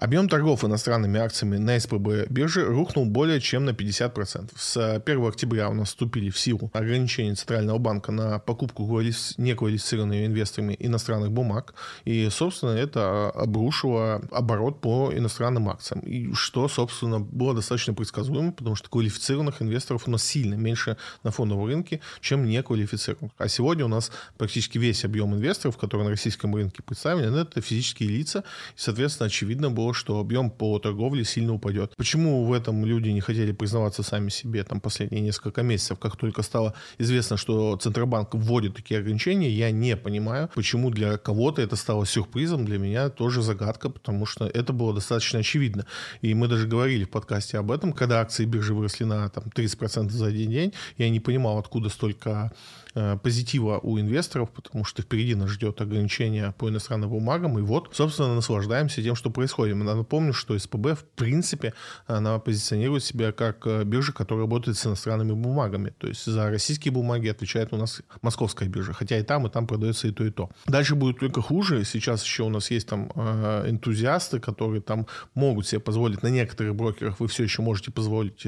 [0.00, 4.50] Объем торгов иностранными акциями на СПБ бирже рухнул более чем на 50%.
[4.56, 10.76] С 1 октября у нас вступили в силу ограничения Центрального банка на покупку неквалифицированными инвесторами
[10.78, 11.74] иностранных бумаг.
[12.04, 15.98] И, собственно, это обрушило оборот по иностранным акциям.
[16.02, 21.32] И что, собственно, было достаточно предсказуемо, потому что квалифицированных инвесторов у нас сильно меньше на
[21.32, 23.32] фондовом рынке, чем неквалифицированных.
[23.36, 28.10] А сегодня у нас практически весь объем инвесторов, которые на российском рынке представлены, это физические
[28.10, 28.44] лица.
[28.76, 31.94] И, соответственно, очевидно было, что объем по торговле сильно упадет.
[31.96, 36.42] Почему в этом люди не хотели признаваться сами себе там последние несколько месяцев, как только
[36.42, 42.06] стало известно, что Центробанк вводит такие ограничения, я не понимаю, почему для кого-то это стало
[42.06, 45.86] сюрпризом, для меня тоже загадка, потому что это было достаточно очевидно.
[46.22, 50.10] И мы даже говорили в подкасте об этом, когда акции биржи выросли на там, 30%
[50.10, 52.52] за один день, я не понимал, откуда столько
[53.00, 57.90] Э, позитива у инвесторов, потому что впереди нас ждет ограничение по иностранным бумагам, и вот,
[57.92, 59.76] собственно, наслаждаемся тем, что происходит.
[59.84, 61.74] Напомню, что СПБ, в принципе,
[62.06, 65.92] она позиционирует себя как э, биржа, которая работает с иностранными бумагами.
[65.98, 69.66] То есть за российские бумаги отвечает у нас московская биржа, хотя и там, и там
[69.66, 70.50] продается и то, и то.
[70.66, 71.84] Дальше будет только хуже.
[71.84, 76.74] Сейчас еще у нас есть там э, энтузиасты, которые там могут себе позволить, на некоторых
[76.74, 78.46] брокерах вы все еще можете позволить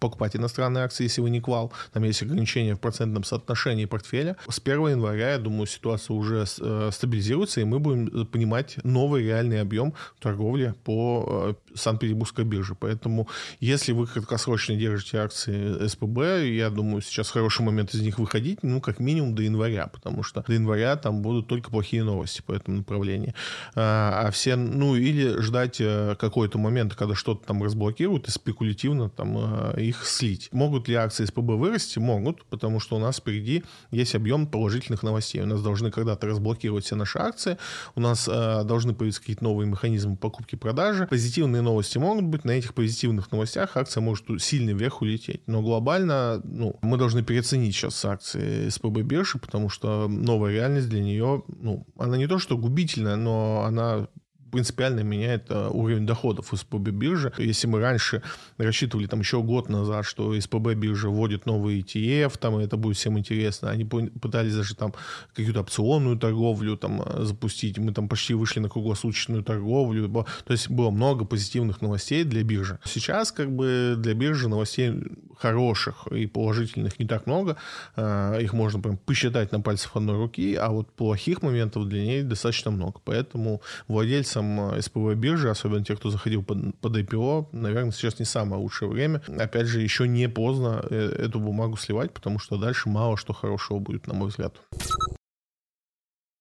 [0.00, 1.72] покупать иностранные акции, если вы не квал.
[1.92, 4.36] Там есть ограничения в процентном соотношении портфеля.
[4.48, 9.60] С 1 января, я думаю, ситуация уже э, стабилизируется, и мы будем понимать новый реальный
[9.60, 12.74] объем торговли по э, Санкт-Петербургской бирже.
[12.78, 13.28] Поэтому,
[13.60, 18.80] если вы краткосрочно держите акции СПБ, я думаю, сейчас хороший момент из них выходить, ну,
[18.80, 22.78] как минимум до января, потому что до января там будут только плохие новости по этому
[22.78, 23.34] направлению.
[23.74, 29.08] А, а все, ну, или ждать э, какой-то момент, когда что-то там разблокируют и спекулятивно
[29.10, 30.48] там их слить.
[30.52, 31.98] Могут ли акции СПБ вырасти?
[31.98, 35.42] Могут, потому что у нас впереди есть объем положительных новостей.
[35.42, 37.58] У нас должны когда-то разблокировать все наши акции,
[37.94, 40.16] у нас э, должны появиться какие-то новые механизмы
[40.58, 41.06] покупки-продажи.
[41.06, 45.42] Позитивные новости могут быть, на этих позитивных новостях акция может сильно вверх улететь.
[45.46, 51.02] Но глобально ну, мы должны переоценить сейчас акции СПБ биржи, потому что новая реальность для
[51.02, 54.08] нее, ну, она не то что губительная, но она
[54.50, 57.32] принципиально меняет э, уровень доходов СПБ биржи.
[57.38, 58.22] Если мы раньше
[58.56, 62.96] рассчитывали там еще год назад, что СПБ биржа вводит новый ETF, там и это будет
[62.96, 64.94] всем интересно, они пытались даже там
[65.34, 70.70] какую-то опционную торговлю там э, запустить, мы там почти вышли на круглосуточную торговлю, то есть
[70.70, 72.78] было много позитивных новостей для биржи.
[72.84, 74.94] Сейчас как бы для биржи новостей
[75.38, 77.56] хороших и положительных не так много,
[77.96, 82.22] э, их можно прям посчитать на пальцах одной руки, а вот плохих моментов для ней
[82.22, 87.48] достаточно много, поэтому владельцы владельцам э, СПБ биржи, особенно те, кто заходил под, под IPO,
[87.52, 89.22] наверное, сейчас не самое лучшее время.
[89.38, 93.78] Опять же, еще не поздно э, эту бумагу сливать, потому что дальше мало что хорошего
[93.78, 94.54] будет, на мой взгляд.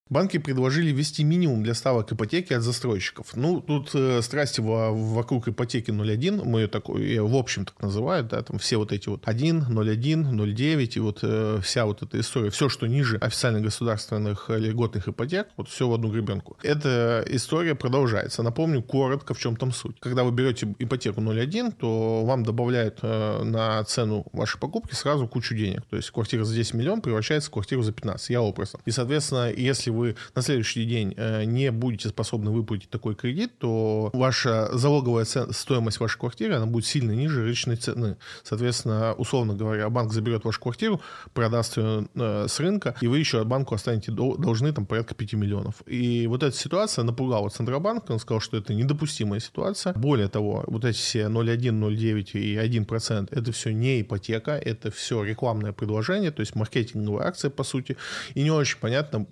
[0.09, 3.35] Банки предложили ввести минимум для ставок ипотеки от застройщиков.
[3.35, 7.81] Ну, тут э, страсти во, вокруг ипотеки 0.1, мы ее такой, ее в общем так
[7.81, 12.03] называют, да, там все вот эти вот 1, 0.1, 0.9 и вот э, вся вот
[12.03, 16.57] эта история, все, что ниже официальных государственных льготных ипотек, вот все в одну гребенку.
[16.63, 18.43] Эта история продолжается.
[18.43, 19.99] Напомню коротко, в чем там суть.
[19.99, 25.55] Когда вы берете ипотеку 0.1, то вам добавляют э, на цену вашей покупки сразу кучу
[25.55, 25.83] денег.
[25.89, 28.29] То есть квартира за 10 миллионов превращается в квартиру за 15.
[28.29, 28.81] Я образом.
[28.85, 34.09] И, соответственно, если вы на следующий день э, не будете способны выплатить такой кредит, то
[34.13, 38.17] ваша залоговая стоимость вашей квартиры, она будет сильно ниже рыночной цены.
[38.43, 41.01] Соответственно, условно говоря, банк заберет вашу квартиру,
[41.33, 45.75] продаст ее э, с рынка, и вы еще банку останете должны там порядка 5 миллионов.
[45.85, 49.93] И вот эта ситуация напугала Центробанк, он сказал, что это недопустимая ситуация.
[49.93, 55.23] Более того, вот эти все 0,1, 0,9 и 1% это все не ипотека, это все
[55.23, 57.97] рекламное предложение, то есть маркетинговая акция, по сути,
[58.33, 59.25] и не очень понятно,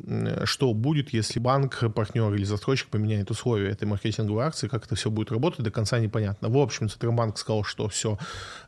[0.45, 5.09] что будет, если банк, партнер или застройщик поменяет условия этой маркетинговой акции, как это все
[5.09, 6.49] будет работать, до конца непонятно.
[6.49, 8.17] В общем, Центробанк сказал, что все,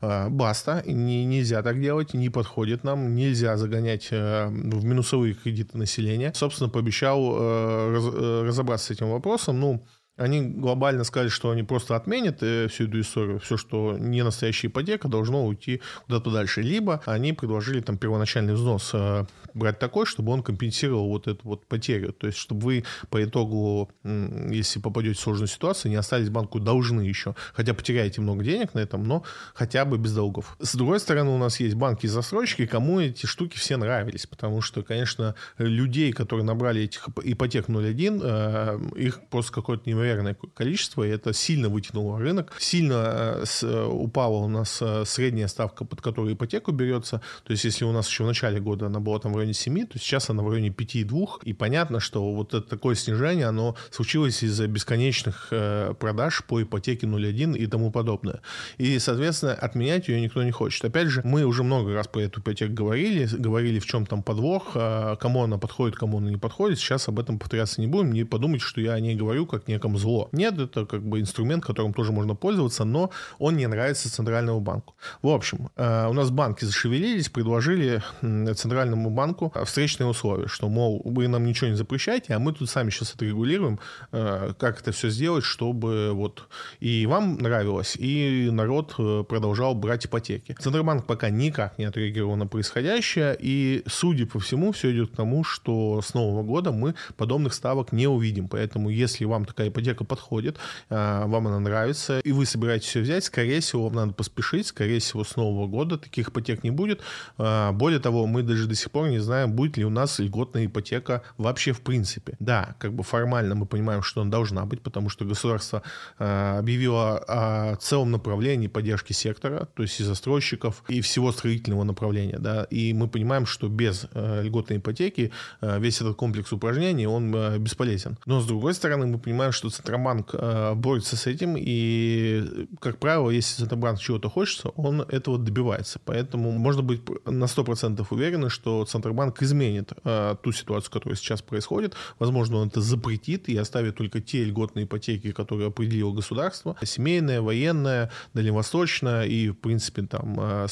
[0.02, 5.78] э, баста, не, нельзя так делать, не подходит нам, нельзя загонять э, в минусовые кредиты
[5.78, 6.32] населения.
[6.36, 9.60] Собственно, пообещал э, раз, разобраться с этим вопросом.
[9.60, 9.86] Ну,
[10.18, 14.68] они глобально сказали, что они просто отменят э, всю эту историю, все, что не настоящая
[14.68, 16.62] ипотека, должно уйти куда-то дальше.
[16.62, 21.66] Либо они предложили там первоначальный взнос э, брать такой, чтобы он компенсировал вот эту вот
[21.68, 22.14] потерю.
[22.14, 27.02] То есть, чтобы вы по итогу, если попадете в сложную ситуацию, не остались банку должны
[27.02, 27.36] еще.
[27.54, 30.58] Хотя потеряете много денег на этом, но хотя бы без долгов.
[30.60, 34.26] С другой стороны, у нас есть банки и застройщики, кому эти штуки все нравились.
[34.26, 40.36] Потому что, конечно, людей, которые набрали этих ипотек 0.1, э, их просто какое-то невероятное неимоверное
[40.54, 42.56] количество, и это сильно вытянуло рынок.
[42.60, 47.22] Сильно э, упала у нас э, средняя ставка, под которую ипотеку берется.
[47.44, 49.88] То есть, если у нас еще в начале года она была там в районе 7,
[49.88, 51.44] то сейчас она в районе 5,2.
[51.44, 57.08] И понятно, что вот это такое снижение, оно случилось из-за бесконечных э, продаж по ипотеке
[57.08, 58.42] 0,1 и тому подобное.
[58.78, 60.86] И, соответственно, отменять ее никто не хочет.
[60.86, 64.74] Опять же, мы уже много раз по эту ипотеку говорили, говорили, в чем там подвох,
[65.20, 66.80] кому она подходит, кому она не подходит.
[66.80, 68.14] Сейчас об этом повторяться не будем.
[68.14, 70.30] Не подумайте, что я о ней говорю как неком зло.
[70.32, 74.96] Нет, это как бы инструмент, которым тоже можно пользоваться, но он не нравится Центральному банку.
[75.22, 81.28] В общем, э, у нас банки зашевелились, предложили Центральному банку встречные условия, что, мол, вы
[81.28, 83.80] нам ничего не запрещаете, а мы тут сами сейчас отрегулируем,
[84.12, 86.48] э, как это все сделать, чтобы вот
[86.80, 90.56] и вам нравилось, и народ э, продолжал брать ипотеки.
[90.60, 95.44] Центробанк пока никак не отреагировал на происходящее, и, судя по всему, все идет к тому,
[95.44, 98.48] что с Нового года мы подобных ставок не увидим.
[98.48, 100.58] Поэтому, если вам такая ипотека ипотека подходит,
[100.90, 105.00] а, вам она нравится, и вы собираетесь все взять, скорее всего, вам надо поспешить, скорее
[105.00, 107.02] всего, с Нового года таких ипотек не будет.
[107.38, 110.66] А, более того, мы даже до сих пор не знаем, будет ли у нас льготная
[110.66, 112.36] ипотека вообще в принципе.
[112.40, 115.84] Да, как бы формально мы понимаем, что она должна быть, потому что государство
[116.20, 122.38] а, объявило о целом направлении поддержки сектора, то есть и застройщиков, и всего строительного направления,
[122.40, 127.34] да, и мы понимаем, что без э, льготной ипотеки э, весь этот комплекс упражнений, он
[127.36, 128.18] э, бесполезен.
[128.26, 133.30] Но, с другой стороны, мы понимаем, что Центробанк э, борется с этим, и, как правило,
[133.30, 136.00] если Центробанк чего-то хочется, он этого добивается.
[136.04, 141.94] Поэтому можно быть на 100% уверены, что Центробанк изменит э, ту ситуацию, которая сейчас происходит.
[142.20, 146.76] Возможно, он это запретит и оставит только те льготные ипотеки, которые определило государство.
[146.84, 150.68] Семейная, военная, дальневосточная и, в принципе, там э,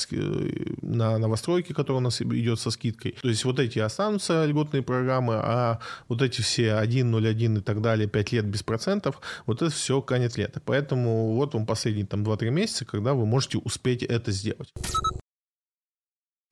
[0.81, 3.15] на новостройки, которые у нас идет со скидкой.
[3.21, 8.07] То есть вот эти останутся льготные программы, а вот эти все 1.01 и так далее,
[8.07, 10.61] 5 лет без процентов, процентов, вот это все канет лето.
[10.63, 14.71] Поэтому вот вам последние там 2-3 месяца, когда вы можете успеть это сделать.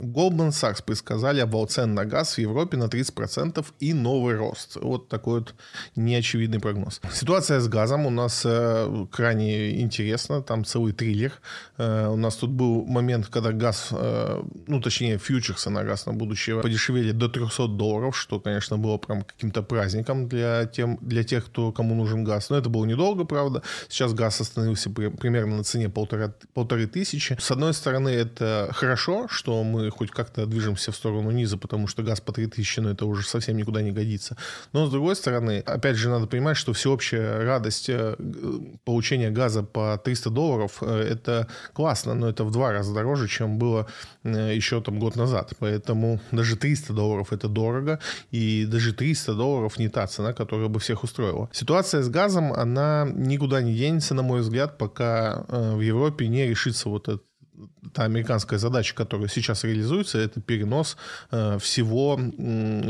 [0.02, 4.78] Goldman Sachs предсказали обвал цен на газ в Европе на 30% и новый рост.
[4.82, 5.56] Вот такой вот
[5.96, 7.02] неочевидный прогноз.
[7.12, 10.42] Ситуация с газом у нас э, крайне интересна.
[10.42, 11.34] Там целый триллер.
[11.78, 16.14] Э, у нас тут был момент, когда газ, э, ну точнее фьючерсы на газ на
[16.14, 21.46] будущее подешевели до 300 долларов, что, конечно, было прям каким-то праздником для, тем, для тех,
[21.46, 22.50] кто, кому нужен газ.
[22.50, 23.62] Но это было недолго, правда.
[23.88, 27.38] Сейчас газ остановился при, примерно на цене полтора, полторы тысячи.
[27.40, 32.04] С одной стороны, это хорошо, что мы хоть как-то движемся в сторону низа, потому что
[32.04, 34.38] газ по 3000, ну, это уже совсем никуда не годится.
[34.74, 38.16] Но, с другой стороны, опять же, надо понимать, что всеобщая радость э,
[38.86, 43.58] получения газа по 300 долларов, э, это классно, но это в два раза дороже, чем
[43.58, 43.88] было
[44.24, 45.54] э, еще там год назад.
[45.60, 48.00] Поэтому даже 300 долларов это дорого,
[48.32, 51.50] и даже 300 долларов не та цена, которая бы всех устроила.
[51.52, 56.90] Ситуация с газом, она никуда не денется, на мой взгляд, пока в Европе не решится
[56.90, 57.24] вот этот
[57.94, 60.98] та американская задача, которая сейчас реализуется, это перенос
[61.32, 62.20] э, всего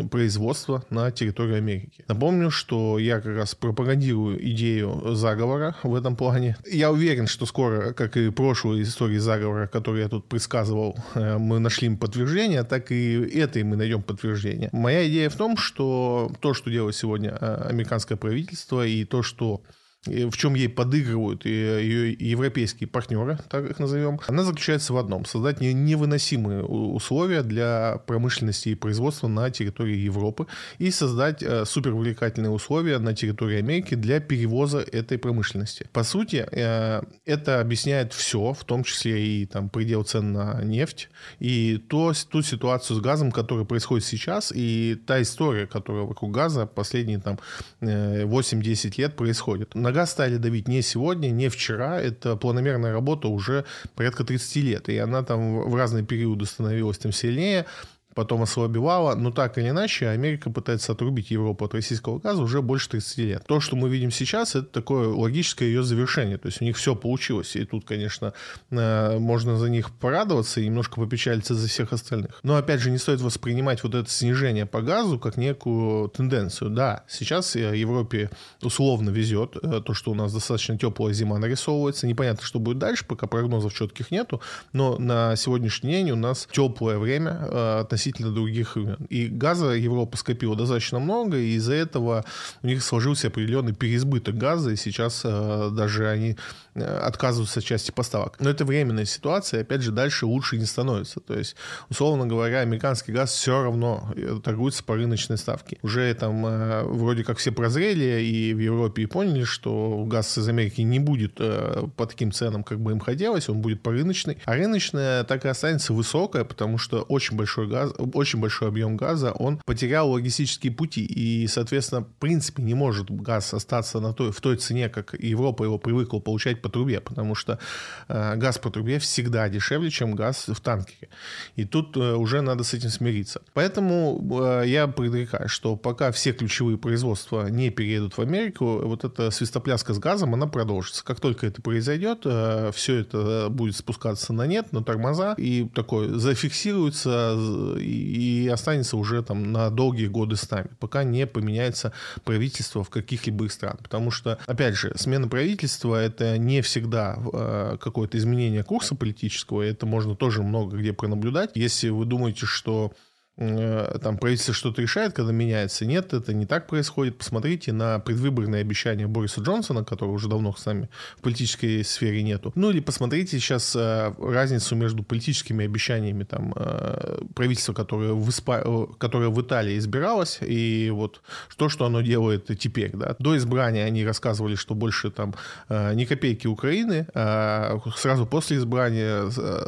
[0.09, 2.05] производства на территорию Америки.
[2.07, 6.57] Напомню, что я как раз пропагандирую идею заговора в этом плане.
[6.65, 11.59] Я уверен, что скоро, как и прошлые истории заговора, которые я тут предсказывал, э, мы
[11.59, 14.69] нашли подтверждение, так и этой мы найдем подтверждение.
[14.71, 19.61] Моя идея в том, что то, что делает сегодня э, американское правительство и то, что
[20.05, 25.25] в чем ей подыгрывают ее европейские партнеры, так их назовем, она заключается в одном.
[25.25, 32.99] Создать невыносимые условия для промышленности и производства на территории Европы и создать э, супервлекательные условия
[32.99, 35.87] на территории Америки для перевоза этой промышленности.
[35.93, 41.09] По сути, э, это объясняет все, в том числе и там, предел цен на нефть,
[41.39, 46.65] и то, ту ситуацию с газом, которая происходит сейчас, и та история, которая вокруг газа
[46.65, 47.39] последние там
[47.81, 49.75] 8-10 э, лет происходит.
[49.75, 52.01] На газ стали давить не сегодня, не вчера.
[52.01, 54.89] Это планомерная работа уже порядка 30 лет.
[54.89, 57.65] И она там в разные периоды становилась там сильнее
[58.13, 62.89] потом ослабевала, но так или иначе Америка пытается отрубить Европу от российского газа уже больше
[62.89, 63.43] 30 лет.
[63.47, 66.95] То, что мы видим сейчас, это такое логическое ее завершение, то есть у них все
[66.95, 68.33] получилось, и тут, конечно,
[68.71, 72.39] э, можно за них порадоваться и немножко попечалиться за всех остальных.
[72.43, 76.69] Но, опять же, не стоит воспринимать вот это снижение по газу как некую тенденцию.
[76.69, 78.29] Да, сейчас э, Европе
[78.61, 83.05] условно везет, э, то, что у нас достаточно теплая зима нарисовывается, непонятно, что будет дальше,
[83.05, 88.75] пока прогнозов четких нету, но на сегодняшний день у нас теплое время относительно относительно других
[88.75, 88.97] времен.
[89.09, 92.25] И газа Европа скопила достаточно много, и из-за этого
[92.61, 96.35] у них сложился определенный переизбыток газа, и сейчас э, даже они
[96.75, 98.39] э, отказываются от части поставок.
[98.39, 101.19] Но это временная ситуация, и опять же, дальше лучше не становится.
[101.19, 101.55] То есть,
[101.89, 105.77] условно говоря, американский газ все равно э, торгуется по рыночной ставке.
[105.81, 110.47] Уже там э, вроде как все прозрели и в Европе и поняли, что газ из
[110.49, 114.37] Америки не будет э, по таким ценам, как бы им хотелось, он будет по рыночной.
[114.45, 119.31] А рыночная так и останется высокая, потому что очень большой газ, очень большой объем газа,
[119.31, 121.05] он потерял логистические пути.
[121.05, 125.63] И, соответственно, в принципе, не может газ остаться на той, в той цене, как Европа
[125.63, 127.59] его привыкла получать по трубе, потому что
[128.07, 131.09] э, газ по трубе всегда дешевле, чем газ в танкере.
[131.55, 133.41] И тут э, уже надо с этим смириться.
[133.53, 139.31] Поэтому э, я предрекаю, что пока все ключевые производства не переедут в Америку, вот эта
[139.31, 141.03] свистопляска с газом, она продолжится.
[141.03, 146.17] Как только это произойдет, э, все это будет спускаться на нет, на тормоза, и такое
[146.17, 147.35] зафиксируется
[147.83, 151.93] и, останется уже там на долгие годы с нами, пока не поменяется
[152.23, 153.77] правительство в каких-либо стран.
[153.81, 159.85] Потому что, опять же, смена правительства— это не всегда э, какое-то изменение курса политического, это
[159.85, 161.51] можно тоже много где пронаблюдать.
[161.55, 162.93] Если вы думаете, что
[163.35, 165.85] там правительство что-то решает, когда меняется.
[165.85, 167.17] Нет, это не так происходит.
[167.17, 172.51] Посмотрите на предвыборные обещания Бориса Джонсона, которого уже давно с нами в политической сфере нету.
[172.55, 178.87] Ну или посмотрите сейчас э, разницу между политическими обещаниями там э, правительства, которое в, Испа...
[178.99, 181.21] которое в Италии избиралось, и вот
[181.57, 182.91] то, что оно делает теперь.
[182.93, 183.15] Да.
[183.17, 185.33] До избрания они рассказывали, что больше там
[185.69, 189.23] ни копейки Украины, а сразу после избрания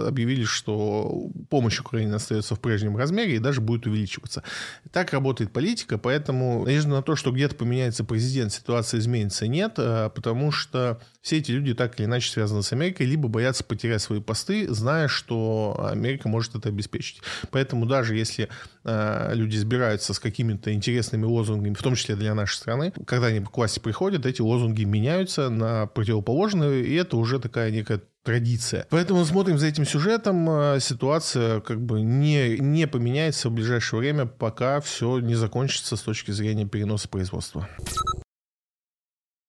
[0.08, 4.44] объявили, что помощь Украине остается в прежнем размере, и даже даже будет увеличиваться.
[4.91, 10.10] Так работает политика, поэтому надежда на то, что где-то поменяется президент, ситуация изменится, нет, а,
[10.10, 14.22] потому что все эти люди так или иначе связаны с Америкой, либо боятся потерять свои
[14.22, 17.20] посты, зная, что Америка может это обеспечить.
[17.50, 18.48] Поэтому даже если
[18.84, 23.40] э, люди избираются с какими-то интересными лозунгами, в том числе для нашей страны, когда они
[23.40, 28.86] к власти приходят, эти лозунги меняются на противоположные, и это уже такая некая традиция.
[28.92, 30.48] Поэтому смотрим за этим сюжетом.
[30.48, 36.02] А, ситуация как бы не, не поменяется в ближайшее время, пока все не закончится с
[36.02, 37.67] точки зрения переноса производства.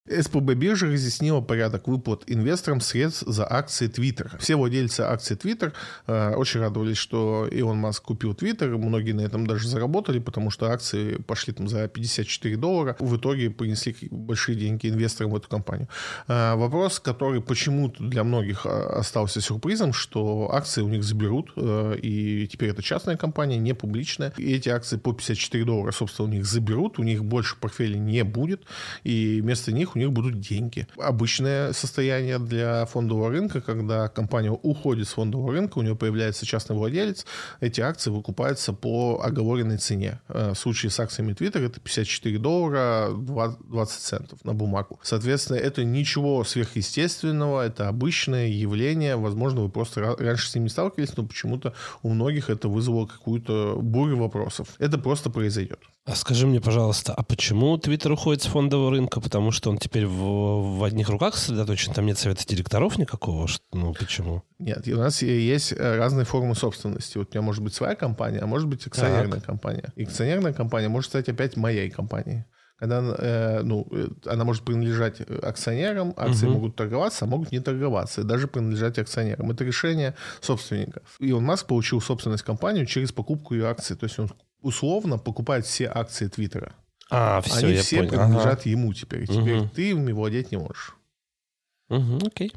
[0.08, 4.30] СПБ биржа разъяснила порядок выплат инвесторам средств за акции Twitter.
[4.38, 5.72] Все владельцы акций Twitter
[6.06, 8.76] э, очень радовались, что Илон Маск купил Twitter.
[8.76, 12.96] Многие на этом даже заработали, потому что акции пошли там за 54 доллара.
[12.98, 15.88] В итоге принесли большие деньги инвесторам в эту компанию.
[16.28, 21.96] Э, вопрос, который почему-то для многих э, остался сюрпризом, что акции у них заберут, э,
[22.00, 24.32] и теперь это частная компания, не публичная.
[24.36, 28.22] И эти акции по 54 доллара, собственно, у них заберут, у них больше портфеля не
[28.22, 28.62] будет,
[29.02, 30.86] и вместо них у них будут деньги.
[30.98, 36.76] Обычное состояние для фондового рынка, когда компания уходит с фондового рынка, у нее появляется частный
[36.76, 37.24] владелец,
[37.60, 40.20] эти акции выкупаются по оговоренной цене.
[40.28, 45.00] Э, в случае с акциями Twitter это 54 доллара 20 центов на бумагу.
[45.02, 49.16] Соответственно, это ничего сверхъестественного, это обычное явление.
[49.16, 51.72] Возможно, вы просто раньше с ним не сталкивались, но почему-то
[52.02, 54.68] у многих это вызвало какую-то бурю вопросов.
[54.78, 55.80] Это просто произойдет.
[56.06, 59.20] А скажи мне, пожалуйста, а почему Твиттер уходит с фондового рынка?
[59.20, 63.46] Потому что он теперь в, в одних руках сосредоточен, там нет совета директоров никакого?
[63.72, 64.42] Ну, почему?
[64.58, 67.18] Нет, у нас есть э, разные формы собственности.
[67.18, 69.46] Вот у меня может быть своя компания, а может быть акционерная так.
[69.46, 69.92] компания.
[69.94, 72.44] И акционерная компания может стать опять моей компанией
[72.78, 76.56] когда э, ну, э, она может принадлежать акционерам, акции угу.
[76.56, 79.50] могут торговаться, а могут не торговаться, и даже принадлежать акционерам.
[79.50, 81.00] Это решение собственника.
[81.18, 83.96] Илон Маск получил собственность компании через покупку ее акций.
[83.96, 84.30] То есть он
[84.60, 86.74] условно покупает все акции Твиттера.
[87.10, 88.10] А, все, Они я все понял.
[88.10, 88.68] принадлежат ага.
[88.68, 89.26] ему теперь.
[89.26, 89.68] Теперь угу.
[89.68, 90.96] ты ими владеть не можешь.
[91.88, 92.52] Угу, окей.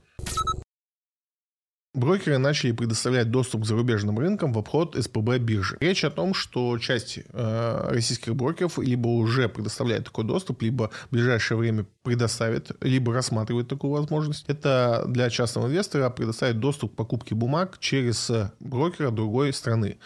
[1.96, 5.76] Брокеры начали предоставлять доступ к зарубежным рынкам в обход СПБ биржи.
[5.80, 11.14] Речь о том, что часть э, российских брокеров либо уже предоставляет такой доступ, либо в
[11.14, 14.46] ближайшее время предоставит, либо рассматривает такую возможность.
[14.48, 19.98] Это для частного инвестора предоставить доступ к покупке бумаг через брокера другой страны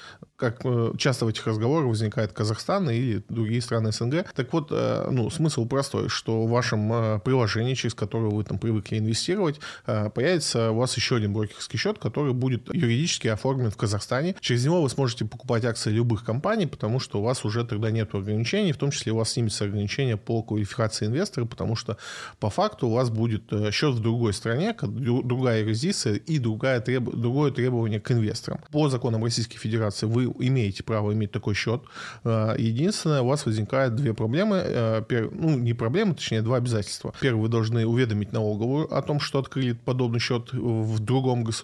[0.43, 4.25] как э, часто в этих разговорах возникает Казахстан или другие страны СНГ.
[4.35, 8.59] Так вот, э, ну, смысл простой, что в вашем э, приложении, через которое вы там
[8.59, 14.35] привыкли инвестировать, появится у вас еще один брокерский счет, который будет юридически оформлен в Казахстане.
[14.39, 18.13] Через него вы сможете покупать акции любых компаний, потому что у вас уже тогда нет
[18.13, 21.97] ограничений, в том числе у вас снимется ограничение по квалификации инвестора, потому что
[22.39, 27.09] по факту у вас будет счет в другой стране, другая юрисдикция и другая треб...
[27.15, 28.59] другое требование к инвесторам.
[28.71, 31.81] По законам Российской Федерации вы имеете право иметь такой счет.
[32.23, 34.61] Э, единственное, у вас возникает две проблемы.
[34.63, 37.13] Э, ну, не проблемы, точнее, два обязательства.
[37.19, 41.62] Первое, вы должны уведомить налоговую о том, что открыли подобный счет в другом государстве.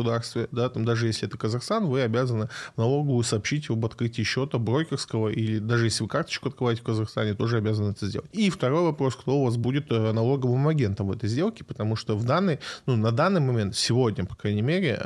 [0.51, 5.59] Да, там, даже если это Казахстан, вы обязаны налоговую сообщить об открытии счета брокерского, или
[5.59, 8.29] даже если вы карточку открываете в Казахстане, тоже обязаны это сделать.
[8.31, 12.15] И второй вопрос, кто у вас будет э, налоговым агентом в этой сделке, потому что
[12.15, 14.99] в данный, ну, на данный момент, сегодня, по крайней мере,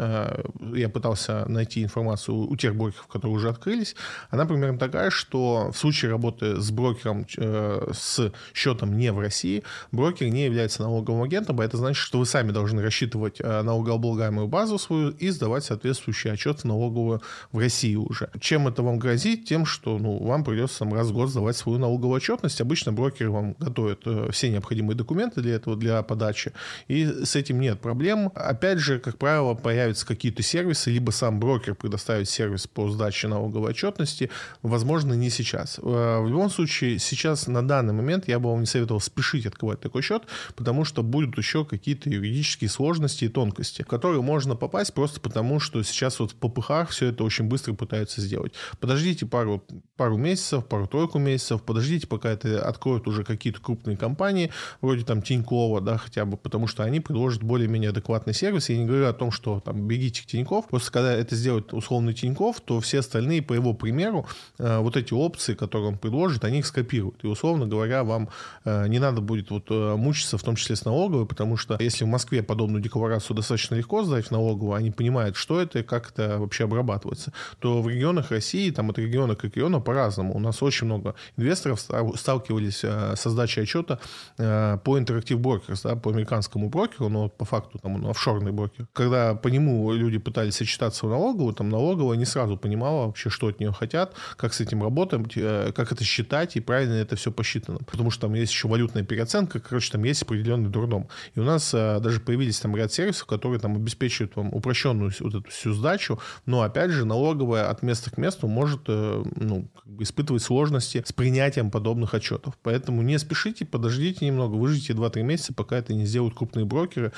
[0.75, 3.95] я пытался найти информацию у тех брокеров, которые уже открылись,
[4.29, 9.63] она примерно такая, что в случае работы с брокером э, с счетом не в России,
[9.91, 14.47] брокер не является налоговым агентом, а это значит, что вы сами должны рассчитывать э, налогооблагаемую
[14.47, 17.21] базу свою и сдавать соответствующий отчет в налоговую
[17.51, 18.29] в России уже.
[18.39, 19.45] Чем это вам грозит?
[19.45, 22.61] Тем, что ну, вам придется там, раз в год сдавать свою налоговую отчетность.
[22.61, 26.53] Обычно брокеры вам готовят э, все необходимые документы для этого, для подачи,
[26.87, 28.31] и с этим нет проблем.
[28.35, 33.71] Опять же, как правило, появятся какие-то сервисы, либо сам брокер предоставит сервис по сдаче налоговой
[33.71, 34.29] отчетности,
[34.61, 35.79] возможно, не сейчас.
[35.81, 39.79] Э, в любом случае, сейчас на данный момент я бы вам не советовал спешить открывать
[39.79, 40.23] такой счет,
[40.55, 45.59] потому что будут еще какие-то юридические сложности и тонкости, в которые можно попасть просто потому,
[45.59, 48.53] что сейчас вот в попыхах все это очень быстро пытаются сделать.
[48.79, 49.63] Подождите пару,
[49.95, 54.51] пару месяцев, пару-тройку месяцев, подождите, пока это откроют уже какие-то крупные компании,
[54.81, 58.69] вроде там Тинькова, да, хотя бы, потому что они предложат более-менее адекватный сервис.
[58.69, 62.13] Я не говорю о том, что там бегите к Тиньков, просто когда это сделает условный
[62.13, 64.27] Тиньков, то все остальные по его примеру,
[64.59, 67.23] э, вот эти опции, которые он предложит, они их скопируют.
[67.23, 68.29] И, условно говоря, вам
[68.65, 72.05] э, не надо будет вот э, мучиться, в том числе с налоговой, потому что если
[72.05, 76.11] в Москве подобную декларацию достаточно легко сдать в налоговую, они понимают, что это и как
[76.11, 80.35] это вообще обрабатывается, то в регионах России, там от региона к региону по-разному.
[80.35, 81.79] У нас очень много инвесторов
[82.15, 83.99] сталкивались со сдачей отчета
[84.37, 88.87] по Interactive Brokers, да, по американскому брокеру, но по факту там он офшорный брокер.
[88.93, 93.47] Когда по нему люди пытались сочетаться в налоговую, там налоговая не сразу понимала вообще, что
[93.47, 97.31] от нее хотят, как с этим работать, э, как это считать, и правильно это все
[97.31, 97.79] посчитано.
[97.79, 101.07] Потому что там есть еще валютная переоценка, короче, там есть определенный дурдом.
[101.35, 105.35] И у нас э, даже появились там ряд сервисов, которые там обеспечивают вам упрощенную вот
[105.35, 109.67] эту всю сдачу, но, опять же, налоговая от места к месту может э, ну,
[109.99, 112.57] испытывать сложности с принятием подобных отчетов.
[112.61, 117.11] Поэтому не спешите, подождите немного, выждите 2-3 месяца, пока это не сделают крупные брокеры,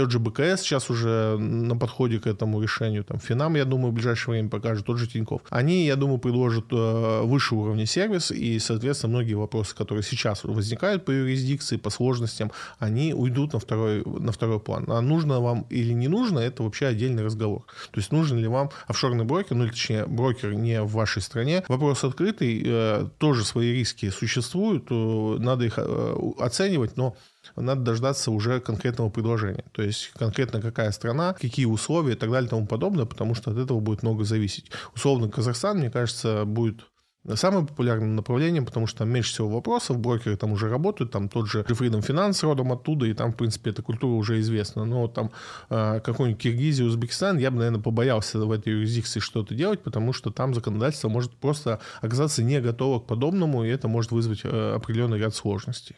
[0.00, 3.04] Тот же БКС сейчас уже на подходе к этому решению.
[3.04, 5.42] Там Финам, я думаю, в ближайшее время покажет, тот же Тиньков.
[5.50, 11.04] Они, я думаю, предложат э, выше уровня сервис, и, соответственно, многие вопросы, которые сейчас возникают
[11.04, 14.86] по юрисдикции, по сложностям, они уйдут на второй, на второй план.
[14.88, 17.66] А нужно вам или не нужно, это вообще отдельный разговор.
[17.90, 21.62] То есть нужен ли вам офшорный брокер, ну или точнее брокер не в вашей стране.
[21.68, 27.14] Вопрос открытый, э, тоже свои риски существуют, э, надо их э, оценивать, но
[27.56, 29.64] надо дождаться уже конкретного предложения.
[29.72, 33.50] То есть конкретно какая страна, какие условия и так далее и тому подобное, потому что
[33.50, 34.70] от этого будет много зависеть.
[34.94, 36.86] Условно Казахстан, мне кажется, будет
[37.34, 41.48] самым популярным направлением, потому что там меньше всего вопросов, брокеры там уже работают, там тот
[41.48, 44.84] же Freedom Finance родом оттуда, и там, в принципе, эта культура уже известна.
[44.84, 45.30] Но там
[45.68, 50.30] э, какой-нибудь Киргизия, Узбекистан, я бы, наверное, побоялся в этой юрисдикции что-то делать, потому что
[50.30, 55.18] там законодательство может просто оказаться не готово к подобному, и это может вызвать э, определенный
[55.18, 55.96] ряд сложностей.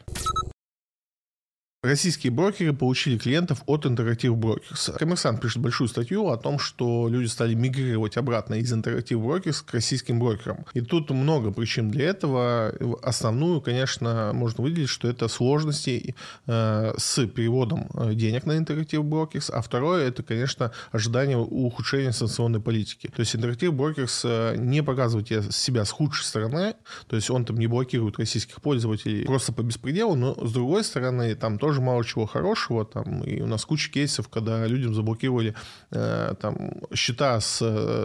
[1.83, 4.97] Российские брокеры получили клиентов от Interactive Brokers.
[4.97, 9.73] Коммерсант пишет большую статью о том, что люди стали мигрировать обратно из Interactive Brokers к
[9.73, 10.65] российским брокерам.
[10.73, 12.73] И тут много причин для этого.
[13.01, 16.15] Основную, конечно, можно выделить, что это сложности
[16.47, 22.61] э, с переводом э, денег на Interactive Brokers, а второе, это, конечно, ожидание ухудшения санкционной
[22.61, 23.11] политики.
[23.13, 26.75] То есть Interactive Brokers э, не показывает себя с худшей стороны,
[27.07, 31.35] то есть он там не блокирует российских пользователей просто по беспределу, но с другой стороны,
[31.35, 32.85] там тоже тоже мало чего хорошего.
[32.85, 35.55] Там, и у нас куча кейсов, когда людям заблокировали
[35.91, 37.61] э, там, счета с,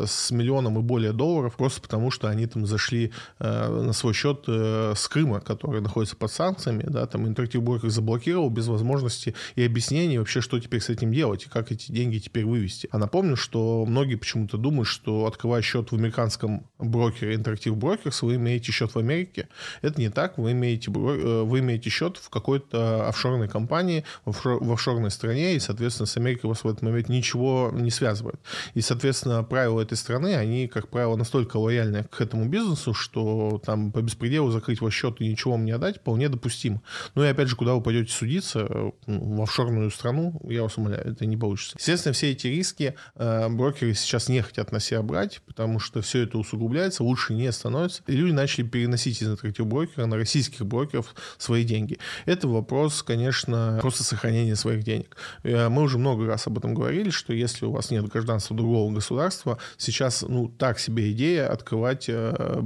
[0.07, 4.45] с миллионом и более долларов, просто потому что они там зашли э, на свой счет
[4.49, 6.85] э, с Крыма, который находится под санкциями.
[6.87, 11.45] Да, там интерактив брокер заблокировал без возможности и объяснений вообще, что теперь с этим делать
[11.45, 12.89] и как эти деньги теперь вывести.
[12.91, 18.37] А напомню, что многие почему-то думают, что открывая счет в американском брокере Interactive Brokers, вы
[18.37, 19.49] имеете счет в Америке.
[19.83, 20.39] Это не так.
[20.39, 25.11] Вы имеете, э, вы имеете счет в какой-то офшорной компании компании в, офшор, в офшорной
[25.11, 28.39] стране, и, соответственно, с Америкой вас в этот момент ничего не связывает.
[28.75, 33.91] И, соответственно, правила этой страны, они, как правило, настолько лояльны к этому бизнесу, что там
[33.93, 36.83] по беспределу закрыть ваш счет и ничего вам не отдать вполне допустимо.
[37.15, 38.69] Ну и, опять же, куда вы пойдете судиться,
[39.07, 41.77] ну, в офшорную страну, я вас умоляю, это не получится.
[41.79, 46.23] Естественно, все эти риски э, брокеры сейчас не хотят на себя брать, потому что все
[46.23, 48.03] это усугубляется, лучше не становится.
[48.07, 51.99] И люди начали переносить из интерактив брокера на российских брокеров свои деньги.
[52.27, 55.17] Это вопрос, конечно, конечно, просто сохранение своих денег.
[55.43, 58.93] Э, мы уже много раз об этом говорили, что если у вас нет гражданства другого
[58.93, 62.63] государства, сейчас, ну, так себе идея открывать э,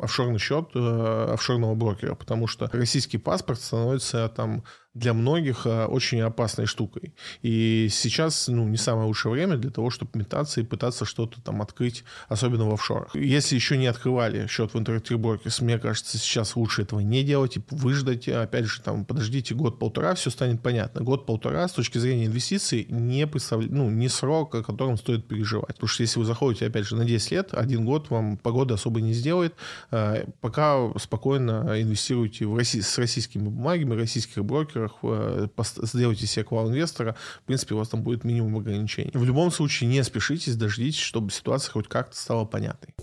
[0.00, 4.64] офшорный счет э, офшорного брокера, потому что российский паспорт становится там
[4.96, 7.12] для многих э, очень опасной штукой.
[7.42, 11.60] И сейчас, ну, не самое лучшее время для того, чтобы метаться и пытаться что-то там
[11.60, 13.14] открыть, особенно в офшорах.
[13.14, 17.58] Если еще не открывали счет в Interactive Brokers, мне кажется, сейчас лучше этого не делать
[17.58, 18.26] и выждать.
[18.28, 21.02] Опять же, там, подождите год-полтора, все станет понятно.
[21.02, 25.74] Год-полтора с точки зрения инвестиций не представляет, ну, не срок, о котором стоит переживать.
[25.74, 29.02] Потому что если вы заходите, опять же, на 10 лет, один год вам погода особо
[29.02, 29.54] не сделает.
[29.90, 36.44] Э, пока спокойно инвестируйте в России, с российскими бумагами, российских брокеров, во-первых, э, сделайте себе
[36.44, 39.10] квал инвестора, в принципе, у вас там будет минимум ограничений.
[39.14, 42.94] В любом случае, не спешитесь, дождитесь, чтобы ситуация хоть как-то стала понятной.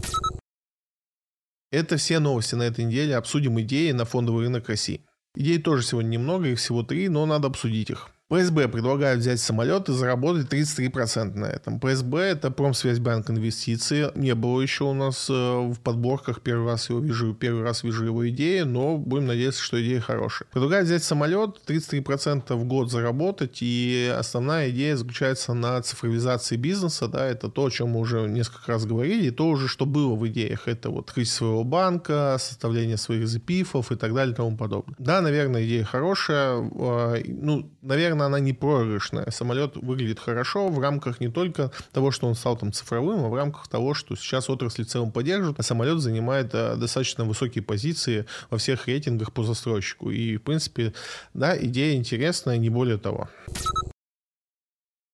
[1.71, 3.15] Это все новости на этой неделе.
[3.15, 5.03] Обсудим идеи на фондовый рынок России.
[5.36, 8.12] Идей тоже сегодня немного, их всего три, но надо обсудить их.
[8.34, 11.79] ПСБ предлагают взять самолет и заработать 33% на этом.
[11.79, 14.09] ПСБ– это Промсвязьбанк инвестиции.
[14.15, 16.41] Не было еще у нас э, в подборках.
[16.41, 20.47] Первый раз его вижу, первый раз вижу его идеи, но будем надеяться, что идея хорошая.
[20.51, 27.07] Предлагают взять самолет, 33% в год заработать, и основная идея заключается на цифровизации бизнеса.
[27.07, 30.15] Да, это то, о чем мы уже несколько раз говорили, и то уже, что было
[30.15, 30.67] в идеях.
[30.67, 34.95] Это вот открытие своего банка, составление своих запифов и так далее и тому подобное.
[34.97, 36.67] Да, наверное, идея хорошая.
[36.75, 39.30] А, ну, наверное, она не проигрышная.
[39.32, 43.36] Самолет выглядит хорошо в рамках не только того, что он стал там цифровым, а в
[43.36, 48.26] рамках того, что сейчас отрасль в целом поддерживает, а самолет занимает а, достаточно высокие позиции
[48.49, 50.11] во всех рейтингах по застройщику.
[50.11, 50.93] И, в принципе,
[51.34, 53.30] да, идея интересная, не более того.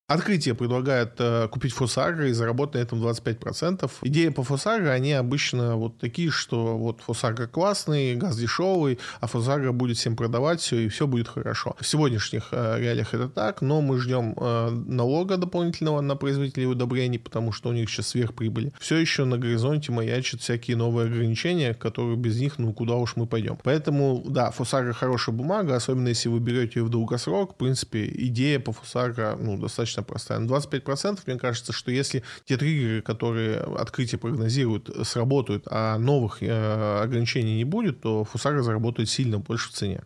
[0.09, 3.91] Открытие предлагает э, купить Фосагро и заработать на этом 25%.
[4.01, 9.71] Идеи по Фосагро, они обычно вот такие, что вот Фосагро классный, газ дешевый, а Фосагро
[9.71, 11.75] будет всем продавать все, и все будет хорошо.
[11.79, 17.19] В сегодняшних э, реалиях это так, но мы ждем э, налога дополнительного на производителей удобрений,
[17.19, 18.73] потому что у них сейчас сверхприбыли.
[18.79, 23.27] Все еще на горизонте маячат всякие новые ограничения, которые без них, ну, куда уж мы
[23.27, 23.59] пойдем.
[23.61, 27.53] Поэтому, да, Фосагро хорошая бумага, особенно если вы берете ее в долгосрок.
[27.53, 30.39] В принципе, идея по Фосагро, ну, достаточно достаточно простая.
[30.39, 37.01] На 25% мне кажется, что если те триггеры, которые открытие прогнозируют, сработают, а новых э,
[37.01, 40.01] ограничений не будет, то Фусара заработает сильно больше в цене.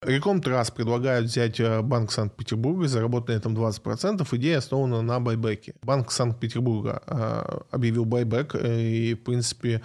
[0.00, 4.24] Реком Трас предлагают взять э, Банк Санкт-Петербурга заработать на этом 20%.
[4.30, 5.74] Идея основана на байбеке.
[5.82, 9.82] Банк Санкт-Петербурга э, объявил байбек, э, и, в принципе,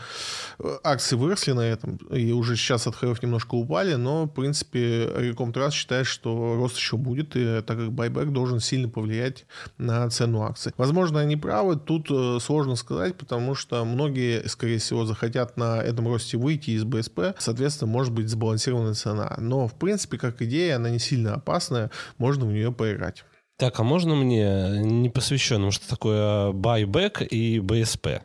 [0.84, 5.52] акции выросли на этом, и уже сейчас от хаев немножко упали, но, в принципе, Реком
[5.52, 9.48] Трас считает, что рост еще будет, и, так как байбек должен сильно повлиять
[9.80, 10.74] на цену акций.
[10.78, 12.12] Возможно, они правы, тут
[12.44, 17.92] сложно сказать, потому что многие, скорее всего, захотят на этом росте выйти из БСП, соответственно,
[17.92, 19.36] может быть сбалансированная цена.
[19.40, 23.24] Но, в принципе, принципе, как идея, она не сильно опасная, можно в нее поиграть.
[23.58, 28.24] Так, а можно мне непосвященным, что такое байбек и БСП?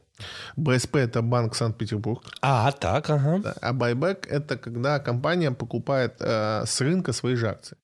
[0.57, 2.25] БСП– это Банк Санкт-Петербург.
[2.41, 3.55] А, так, ага.
[3.61, 7.77] А байбек– это когда компания покупает э, с рынка свои же акции.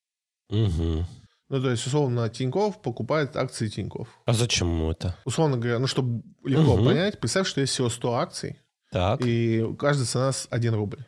[0.51, 1.07] Угу.
[1.51, 4.09] Ну, то есть, условно, Тиньков покупает акции Тиньков.
[4.27, 5.15] А зачем ему это?
[5.25, 6.87] Условно говоря, ну, чтобы легко угу.
[6.87, 8.59] понять, представь, что есть всего 100 акций,
[8.91, 9.21] так.
[9.25, 11.05] и каждая цена 1 рубль.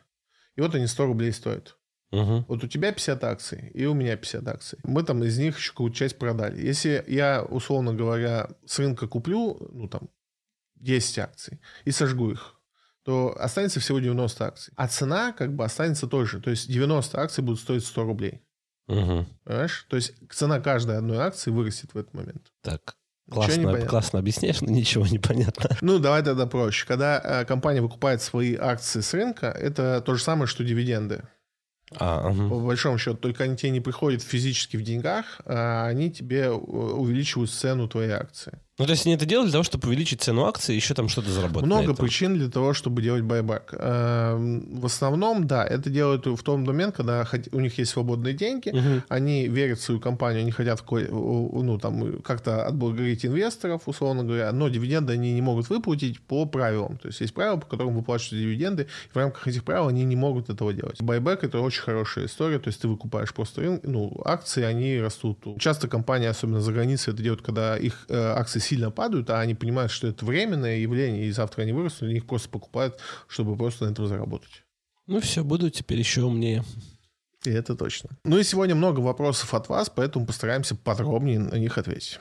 [0.55, 1.77] И вот они 100 рублей стоят.
[2.11, 2.45] Угу.
[2.47, 4.79] Вот у тебя 50 акций, и у меня 50 акций.
[4.83, 6.65] Мы там из них еще какую-то часть продали.
[6.65, 10.09] Если я, условно говоря, с рынка куплю, ну там,
[10.75, 12.55] 10 акций и сожгу их,
[13.03, 14.73] то останется всего 90 акций.
[14.75, 16.41] А цена как бы останется той же.
[16.41, 18.41] То есть 90 акций будут стоить 100 рублей.
[18.87, 19.25] Угу.
[19.43, 19.85] Понимаешь?
[19.89, 22.51] То есть цена каждой одной акции вырастет в этот момент.
[22.61, 22.95] Так.
[23.29, 25.75] Классно, классно объясняешь, но ничего не понятно.
[25.81, 26.85] Ну, давай тогда проще.
[26.87, 31.23] Когда э, компания выкупает свои акции с рынка, это то же самое, что дивиденды.
[31.95, 32.49] А, угу.
[32.49, 36.51] По большому счету, только они тебе не приходят физически в деньгах, а они тебе э,
[36.51, 38.59] увеличивают цену твоей акции.
[38.77, 41.09] Ну, то есть они это делали для того, чтобы увеличить цену акции и еще там
[41.09, 41.65] что-то заработать.
[41.65, 43.73] Много причин для того, чтобы делать байбек.
[43.73, 48.69] Эм, в основном, да, это делают в том момент, когда у них есть свободные деньги,
[48.69, 49.03] угу.
[49.09, 54.69] они верят в свою компанию, они хотят ну, там, как-то отблагодарить инвесторов, условно говоря, но
[54.69, 56.97] дивиденды они не могут выплатить по правилам.
[56.97, 60.15] То есть есть правила, по которым выплачиваются дивиденды, и в рамках этих правил они не
[60.15, 61.01] могут этого делать.
[61.01, 65.39] Байбек— это очень хорошая история, то есть ты выкупаешь просто ну, акции, они растут.
[65.59, 69.55] Часто компании, особенно за границей, это делают, когда их э, акции сильно падают, а они
[69.55, 73.85] понимают, что это временное явление, и завтра они вырастут, и их просто покупают, чтобы просто
[73.85, 74.63] на этом заработать.
[75.07, 76.63] Ну все, буду теперь еще умнее.
[77.45, 78.09] И это точно.
[78.23, 82.19] Ну и сегодня много вопросов от вас, поэтому постараемся подробнее на них ответить.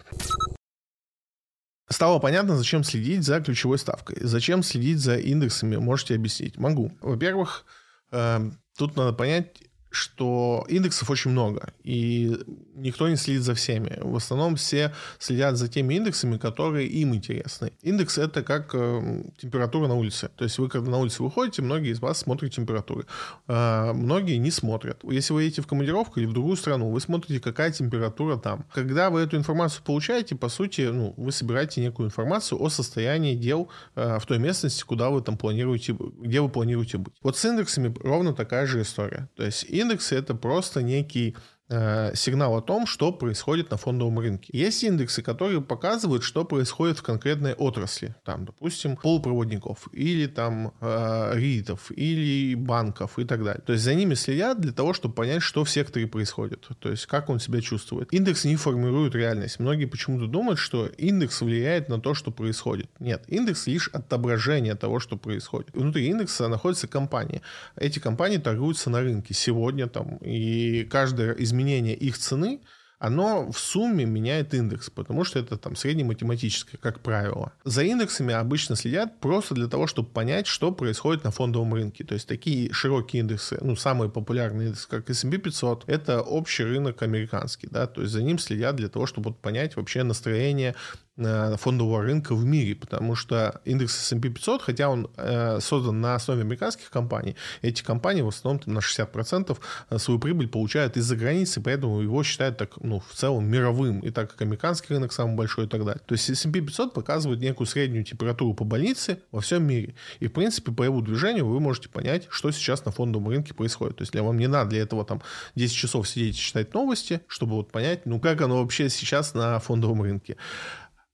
[1.88, 4.18] Стало понятно, зачем следить за ключевой ставкой.
[4.20, 6.59] Зачем следить за индексами, можете объяснить?
[6.59, 6.92] Могу.
[7.01, 7.64] Во-первых,
[8.11, 9.62] э, тут надо понять,
[9.97, 12.36] что индексов очень много, и
[12.74, 13.99] никто не следит за всеми.
[14.01, 17.72] В основном все следят за теми индексами, которые им интересны.
[17.87, 20.28] Индекс— это как э, температура на улице.
[20.37, 23.07] То есть вы, когда на улице выходите, многие из вас смотрят температуры.
[23.47, 25.05] Э, многие не смотрят.
[25.05, 28.64] Если вы едете в командировку или в другую страну, вы смотрите, какая температура там.
[28.74, 33.68] Когда вы эту информацию получаете, по сути, ну, вы собираете некую информацию о состоянии дел
[33.95, 37.14] э, в той местности, куда вы там планируете, где вы планируете быть.
[37.22, 39.28] Вот с индексами ровно такая же история.
[39.37, 41.37] То есть индексы— это просто некий
[41.68, 44.50] сигнал о том, что происходит на фондовом рынке.
[44.52, 48.14] Есть индексы, которые показывают, что происходит в конкретной отрасли.
[48.24, 53.62] Там, допустим, полупроводников, или там э, ритов, или банков и так далее.
[53.66, 56.68] То есть за ними следят для того, чтобы понять, что в секторе происходит.
[56.78, 58.12] То есть как он себя чувствует.
[58.12, 59.58] Индекс не формирует реальность.
[59.58, 62.88] Многие почему-то думают, что индекс влияет на то, что происходит.
[63.00, 65.74] Нет, индекс лишь отображение того, что происходит.
[65.74, 67.42] Внутри индекса находятся компании.
[67.76, 72.61] Эти компании торгуются на рынке сегодня там, и каждая из изменение их цены,
[72.98, 77.52] оно в сумме меняет индекс, потому что это там среднематематическое, как правило.
[77.64, 82.04] За индексами обычно следят просто для того, чтобы понять, что происходит на фондовом рынке.
[82.04, 87.02] То есть такие широкие индексы, ну, самые популярные индексы, как S&P 500, это общий рынок
[87.02, 90.74] американский, да, то есть за ним следят для того, чтобы понять вообще настроение
[91.16, 96.42] фондового рынка в мире, потому что индекс S&P 500, хотя он э, создан на основе
[96.42, 99.56] американских компаний, эти компании в основном на 60%
[99.88, 104.10] э, свою прибыль получают из-за границы, поэтому его считают так, ну, в целом мировым, и
[104.10, 106.02] так как американский рынок самый большой и так далее.
[106.04, 109.94] То есть S&P 500 показывает некую среднюю температуру по больнице во всем мире.
[110.20, 113.96] И, в принципе, по его движению вы можете понять, что сейчас на фондовом рынке происходит.
[113.96, 115.22] То есть для вам не надо для этого там
[115.54, 119.58] 10 часов сидеть и читать новости, чтобы вот понять, ну, как оно вообще сейчас на
[119.60, 120.36] фондовом рынке.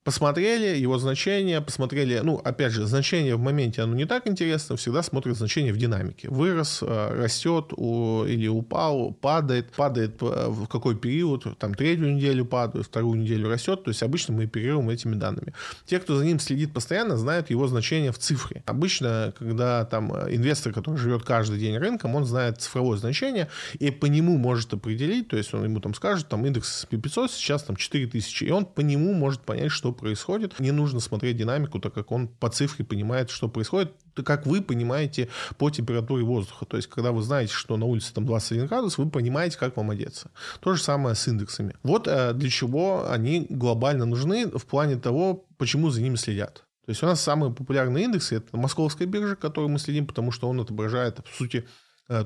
[0.05, 5.01] Посмотрели его значение, посмотрели, ну, опять же, значение в моменте, оно не так интересно, всегда
[5.01, 6.29] смотрят значение в динамике.
[6.29, 12.45] Вырос, э, растет у, или упал, падает, падает э, в какой период, там, третью неделю
[12.45, 15.55] падает, вторую неделю растет, то есть обычно мы оперируем этими данными.
[15.87, 18.65] Те, кто за ним следит постоянно, знают его значение в цифре.
[18.67, 23.49] Обычно, когда там инвестор, который живет каждый день рынком, он знает цифровое значение
[23.79, 27.31] и по нему может определить, то есть он ему там скажет, там, индекс S&P 500
[27.31, 30.59] сейчас там 4000, и он по нему может понять, что происходит.
[30.61, 33.93] Не нужно смотреть динамику, так как он по цифре понимает, что происходит,
[34.25, 35.29] как вы понимаете
[35.59, 36.67] по температуре воздуха.
[36.67, 39.91] То есть, когда вы знаете, что на улице там 21 градус, вы понимаете, как вам
[39.91, 40.31] одеться.
[40.61, 41.77] То же самое с индексами.
[41.83, 46.65] Вот э, для чего они глобально нужны в плане того, почему за ними следят.
[46.85, 50.49] То есть у нас самые популярные индексы это московская биржа, которую мы следим, потому что
[50.49, 51.67] он отображает, по сути,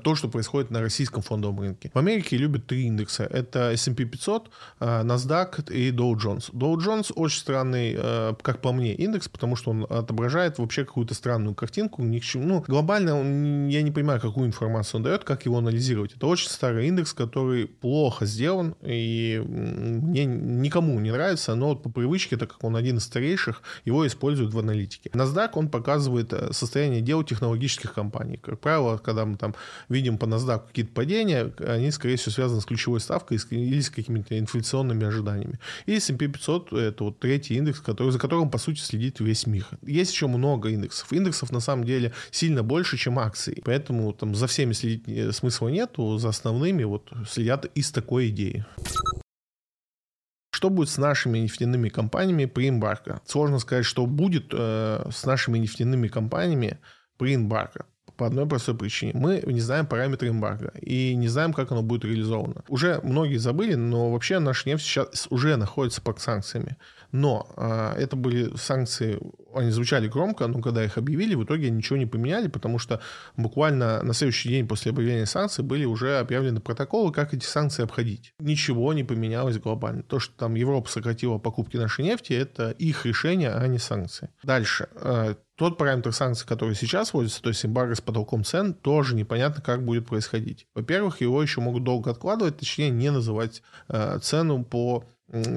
[0.03, 1.91] то, что происходит на российском фондовом рынке.
[1.95, 3.25] В Америке любят три индекса.
[3.25, 6.53] Это S&P 500, э, NASDAQ и Dow Jones.
[6.53, 11.15] Dow Jones очень странный, э, как по мне, индекс, потому что он отображает вообще какую-то
[11.15, 12.03] странную картинку.
[12.03, 12.47] Ни к чему.
[12.47, 16.15] Ну, глобально я не понимаю, какую информацию он дает, как его анализировать.
[16.15, 21.91] Это очень старый индекс, который плохо сделан, и мне никому не нравится, но вот по
[21.91, 25.11] привычке, так как он один из старейших, его используют в аналитике.
[25.11, 28.39] NASDAQ, он показывает состояние дел технологических компаний.
[28.43, 29.55] Как правило, когда мы там
[29.89, 34.39] видим по NASDAQ какие-то падения, они, скорее всего, связаны с ключевой ставкой или с какими-то
[34.39, 35.59] инфляционными ожиданиями.
[35.87, 39.67] И S&P 500— это вот третий индекс, который, за которым, по сути, следит весь мир.
[39.83, 41.13] Есть еще много индексов.
[41.13, 43.63] Индексов, на самом деле, сильно больше, чем акций.
[43.65, 48.65] Поэтому там за всеми следить э, смысла нет, за основными вот следят из такой идеи.
[50.57, 53.21] Что будет с нашими нефтяными компаниями при эмбарго?
[53.27, 56.79] Сложно сказать, что будет э, с нашими нефтяными компаниями
[57.19, 57.85] при эмбарго
[58.17, 59.13] по одной простой причине.
[59.15, 62.65] Мы не знаем параметры эмбарго и не знаем, как оно будет реализовано.
[62.69, 66.77] Уже многие забыли, но вообще наша нефть сейчас уже находится под санкциями.
[67.13, 69.19] Но э, это были санкции,
[69.55, 73.01] они звучали громко, но когда их объявили, в итоге ничего не поменяли, потому что
[73.37, 78.35] буквально на следующий день после объявления санкций были уже объявлены протоколы, как эти санкции обходить.
[78.39, 80.03] Ничего не поменялось глобально.
[80.03, 84.29] То, что там Европа сократила покупки нашей нефти, это их решение, а не санкции.
[84.43, 84.89] Дальше.
[84.97, 89.63] Э, тот параметр санкций, который сейчас вводится, то есть эмбарго с потолком цен, тоже непонятно,
[89.63, 90.67] как будет происходить.
[90.75, 95.05] Во-первых, его еще могут долго откладывать, точнее не называть э, цену по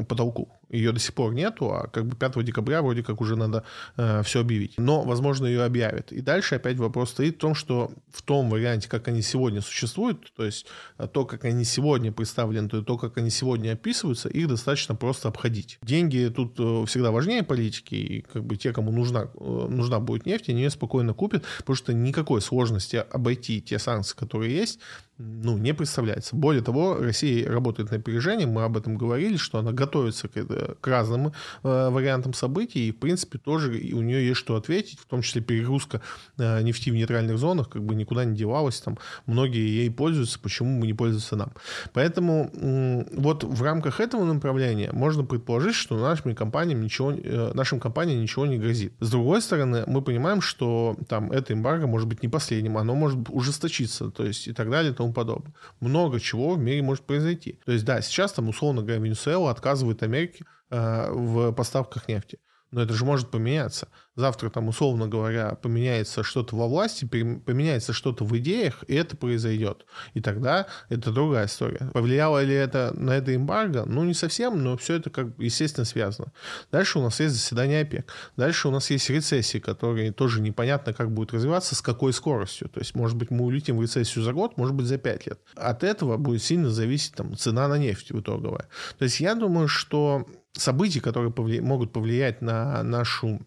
[0.08, 0.50] потолку.
[0.70, 3.64] Ее до сих пор нету, а как бы 5 декабря вроде как уже надо
[3.98, 4.76] э, все объявить.
[4.78, 6.12] Но, возможно, ее объявят.
[6.12, 10.32] И дальше опять вопрос стоит в том, что в том варианте, как они сегодня существуют,
[10.36, 10.68] то есть
[10.98, 15.28] э, то, как они сегодня представлены, то, то как они сегодня описываются, их достаточно просто
[15.28, 15.80] обходить.
[15.82, 20.26] Деньги тут э, всегда важнее политики, и как бы те, кому нужна, э, нужна будет
[20.26, 24.80] нефть, они ее спокойно купят, потому что никакой сложности обойти те санкции, которые есть,
[25.20, 26.36] ну, не представляется.
[26.36, 30.88] Более того, Россия работает на опережение, мы об этом говорили, что она готовится к, к
[30.88, 35.22] разным э, вариантам событий, и, в принципе, тоже у нее есть что ответить, в том
[35.22, 36.02] числе перегрузка
[36.38, 40.80] э, нефти в нейтральных зонах, как бы никуда не девалась, там многие ей пользуются, почему
[40.80, 41.52] бы не пользоваться нам.
[41.92, 47.82] Поэтому э, вот в рамках этого направления можно предположить, что нашим компаниям ничего, э, нашим
[47.82, 48.94] компаниям ничего не грозит.
[49.02, 53.20] С другой стороны, мы понимаем, что там это эмбарго может быть не последним, оно может
[53.28, 55.54] ужесточиться, то есть и так далее, и тому подобное.
[55.80, 57.60] Много чего в мире может произойти.
[57.66, 62.40] То есть, да, сейчас там, условно говоря, Венесуэла отказывает Америке э, в поставках нефти.
[62.72, 63.88] Но это же может поменяться
[64.20, 69.86] завтра там, условно говоря, поменяется что-то во власти, поменяется что-то в идеях, и это произойдет.
[70.14, 71.90] И тогда это другая история.
[71.94, 73.86] Повлияло ли это на это эмбарго?
[73.86, 76.32] Ну, не совсем, но все это, как естественно, связано.
[76.72, 78.12] Дальше у нас есть заседание ОПЕК.
[78.38, 82.70] Дальше у нас есть рецессии, которые тоже непонятно, как будут развиваться, с какой скоростью.
[82.70, 85.40] То есть, может быть, мы улетим в рецессию за год, может быть, за пять лет.
[85.56, 88.68] От этого будет сильно зависеть там, цена на нефть в итоговая.
[88.98, 91.62] То есть, я думаю, что события, которые повли...
[91.62, 93.40] могут повлиять на нашу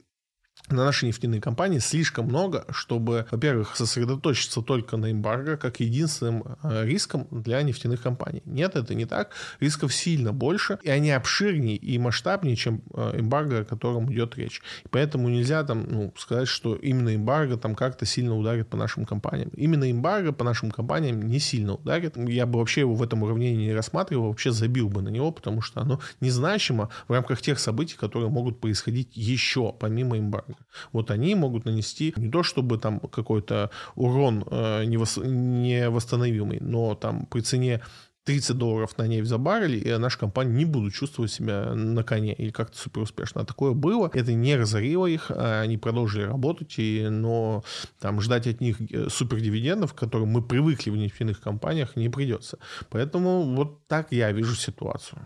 [0.68, 6.86] на наши нефтяные компании слишком много, чтобы, во-первых, сосредоточиться только на эмбарго как единственным э,
[6.86, 8.42] риском для нефтяных компаний.
[8.44, 9.30] Нет, это не так.
[9.60, 14.62] Рисков сильно больше, и они обширнее и масштабнее, чем э, эмбарго, о котором идет речь.
[14.84, 19.04] И поэтому нельзя там ну, сказать, что именно эмбарго там как-то сильно ударит по нашим
[19.04, 19.50] компаниям.
[19.56, 22.16] Именно эмбарго по нашим компаниям не сильно ударит.
[22.16, 25.60] Я бы вообще его в этом уравнении не рассматривал, вообще забил бы на него, потому
[25.60, 30.51] что оно незначимо в рамках тех событий, которые могут происходить еще помимо эмбарго.
[30.92, 37.40] Вот они могут нанести не то чтобы там какой-то урон э, невосстановимый, но там при
[37.40, 37.80] цене
[38.24, 42.34] 30 долларов на нефть за баррель, и наша компания не будут чувствовать себя на коне
[42.34, 43.40] или как-то супер успешно.
[43.40, 47.64] А такое было, это не разорило их, а они продолжили работать, и, но
[47.98, 52.08] там ждать от них э, супер дивидендов, к которым мы привыкли в нефтяных компаниях, не
[52.08, 52.58] придется.
[52.90, 55.20] Поэтому вот так я вижу ситуацию.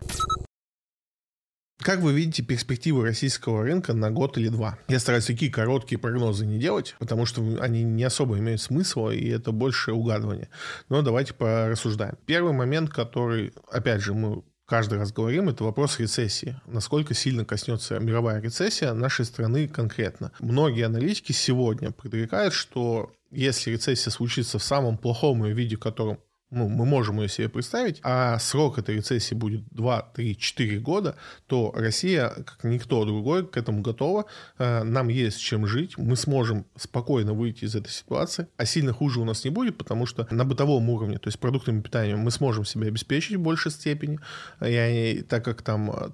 [1.87, 4.77] Как вы видите перспективы российского рынка на год или два?
[4.89, 9.29] Я стараюсь такие короткие прогнозы не делать, потому что они не особо имеют смысла, и
[9.29, 10.49] это больше угадывание.
[10.89, 12.17] Но давайте порассуждаем.
[12.25, 16.59] Первый момент, который, опять же, мы каждый раз говорим, это вопрос рецессии.
[16.65, 20.33] Насколько сильно коснется мировая рецессия нашей страны конкретно.
[20.41, 26.19] Многие аналитики сегодня предрекают, что если рецессия случится в самом плохом ее виде, в котором
[26.49, 31.15] ну, мы можем ее себе представить, а срок этой рецессии будет 2, 3, 4 года,
[31.47, 34.25] то Россия, как никто другой, к этому готова.
[34.57, 39.19] Э, нам есть чем жить, мы сможем спокойно выйти из этой ситуации, а сильно хуже
[39.19, 42.63] у нас не будет, потому что на бытовом уровне, то есть продуктами питания, мы сможем
[42.63, 44.19] себя обеспечить в большей степени,
[44.65, 46.09] и так как там э,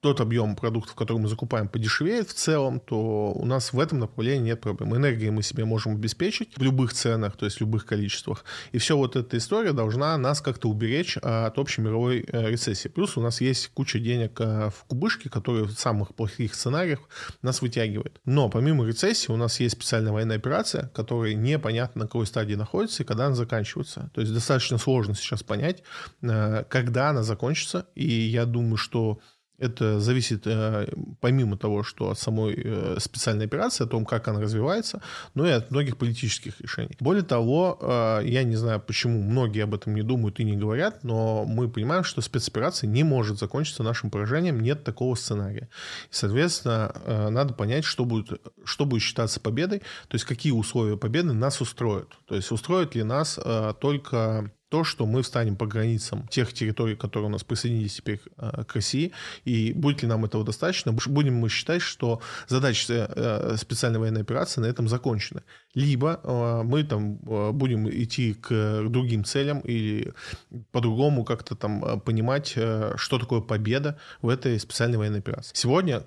[0.00, 4.50] тот объем продуктов, который мы закупаем, подешевеет в целом, то у нас в этом направлении
[4.50, 4.94] нет проблем.
[4.94, 8.44] Энергии мы себе можем обеспечить в любых ценах, то есть в любых количествах.
[8.70, 12.88] И все вот эта история должна нас как-то уберечь от общей мировой э, рецессии.
[12.88, 17.00] Плюс у нас есть куча денег э, в кубышке, которые в самых плохих сценариях
[17.42, 18.20] нас вытягивает.
[18.24, 23.02] Но помимо рецессии у нас есть специальная военная операция, которая непонятно на какой стадии находится
[23.02, 24.10] и когда она заканчивается.
[24.14, 25.82] То есть достаточно сложно сейчас понять,
[26.22, 27.86] э, когда она закончится.
[27.96, 29.18] И я думаю, что
[29.58, 30.88] это зависит э,
[31.20, 35.02] помимо того, что от самой э, специальной операции, о том, как она развивается,
[35.34, 36.96] но и от многих политических решений.
[37.00, 41.02] Более того, э, я не знаю, почему многие об этом не думают и не говорят,
[41.02, 45.68] но мы понимаем, что спецоперация не может закончиться нашим поражением, нет такого сценария.
[46.10, 46.94] И, соответственно,
[47.30, 52.08] надо понять, что будет, что будет считаться победой, то есть какие условия победы нас устроят.
[52.26, 53.38] То есть устроит ли нас
[53.80, 58.64] только то, что мы встанем по границам тех территорий, которые у нас присоединились теперь э,
[58.64, 59.12] к России,
[59.44, 64.60] и будет ли нам этого достаточно, будем мы считать, что задача э, специальной военной операции
[64.60, 65.42] на этом закончена.
[65.74, 70.12] Либо э, мы там будем идти к другим целям или
[70.72, 72.48] по-другому как-то там понимать,
[72.96, 75.52] что такое победа в этой специальной военной операции.
[75.54, 76.02] Сегодня Э,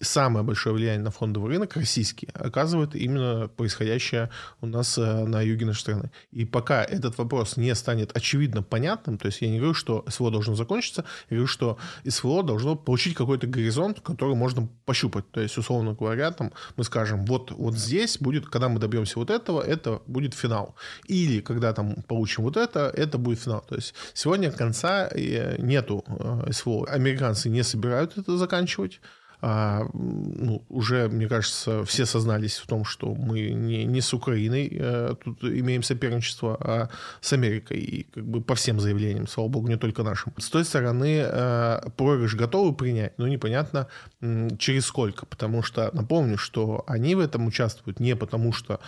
[0.00, 4.30] самое большое влияние на фондовый рынок российский оказывает именно происходящее
[4.60, 6.10] у нас э, на юге нашей страны.
[6.30, 10.30] И пока этот вопрос не станет очевидно понятным, то есть я не говорю, что СВО
[10.30, 15.30] должно закончиться, я говорю, что СВО должно получить какой-то горизонт, который можно пощупать.
[15.30, 19.30] То есть, условно говоря, там мы скажем, вот, вот здесь будет, когда мы добьемся вот
[19.30, 20.76] этого, это будет финал.
[21.06, 23.64] Или когда там получим вот это, это будет финал.
[23.68, 26.04] То есть сегодня конца э, нету
[26.50, 26.86] СВО.
[26.86, 29.00] Американцы не собирают это заканчивать
[29.40, 34.76] а, ну, уже, мне кажется, все сознались в том, что мы не, не с Украиной
[34.80, 36.88] а, тут имеем соперничество, а
[37.20, 37.78] с Америкой.
[37.78, 40.32] И как бы по всем заявлениям, слава богу, не только нашим.
[40.38, 43.86] С той стороны, а, проигрыш готовы принять, но непонятно
[44.20, 45.26] через сколько.
[45.26, 48.80] Потому что, напомню, что они в этом участвуют не потому, что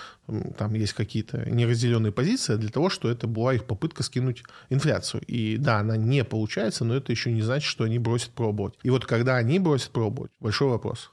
[0.59, 5.22] там есть какие-то неразделенные позиции, а для того, что это была их попытка скинуть инфляцию.
[5.26, 8.74] И да, она не получается, но это еще не значит, что они бросят пробовать.
[8.83, 11.11] И вот когда они бросят пробовать, Большой вопрос.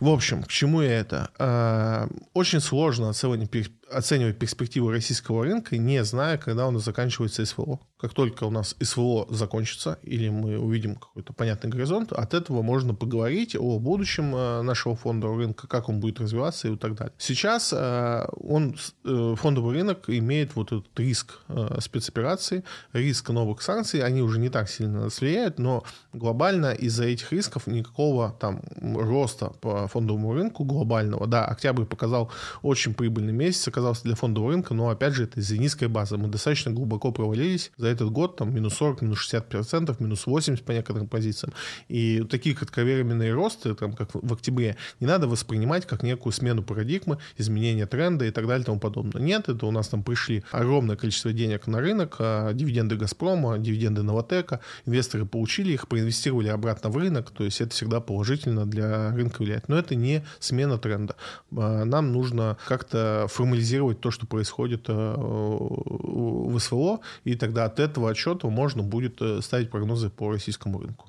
[0.00, 1.30] В общем, к чему я это?
[1.38, 7.80] А, очень сложно оценивать оценивать перспективы российского рынка, не зная, когда у нас заканчивается СВО.
[7.98, 12.94] Как только у нас СВО закончится, или мы увидим какой-то понятный горизонт, от этого можно
[12.94, 17.14] поговорить о будущем э, нашего фондового рынка, как он будет развиваться и так далее.
[17.18, 21.38] Сейчас э, он, э, фондовый рынок имеет вот этот риск
[21.78, 27.32] спецопераций, риск новых санкций, они уже не так сильно нас влияют, но глобально из-за этих
[27.32, 32.30] рисков никакого там роста по фондовому рынку глобального, да, октябрь показал
[32.62, 36.16] очень прибыльный месяц, оказался для фондового рынка, но опять же это из-за низкой базы.
[36.16, 40.64] Мы достаточно глубоко провалились за этот год, там минус 40, минус 60 процентов, минус 80
[40.64, 41.52] по некоторым позициям.
[41.88, 47.18] И такие кратковременные росты, там, как в октябре, не надо воспринимать как некую смену парадигмы,
[47.38, 49.20] изменение тренда и так далее и тому подобное.
[49.20, 54.02] Нет, это у нас там пришли огромное количество денег на рынок, а, дивиденды Газпрома, дивиденды
[54.02, 59.42] Новотека, инвесторы получили их, проинвестировали обратно в рынок, то есть это всегда положительно для рынка
[59.42, 59.68] влияет.
[59.68, 61.16] Но это не смена тренда.
[61.56, 67.80] А, нам нужно как-то формализировать анализировать то, что происходит э, в СВО, и тогда от
[67.80, 71.08] этого отчета можно будет э, ставить прогнозы по российскому рынку.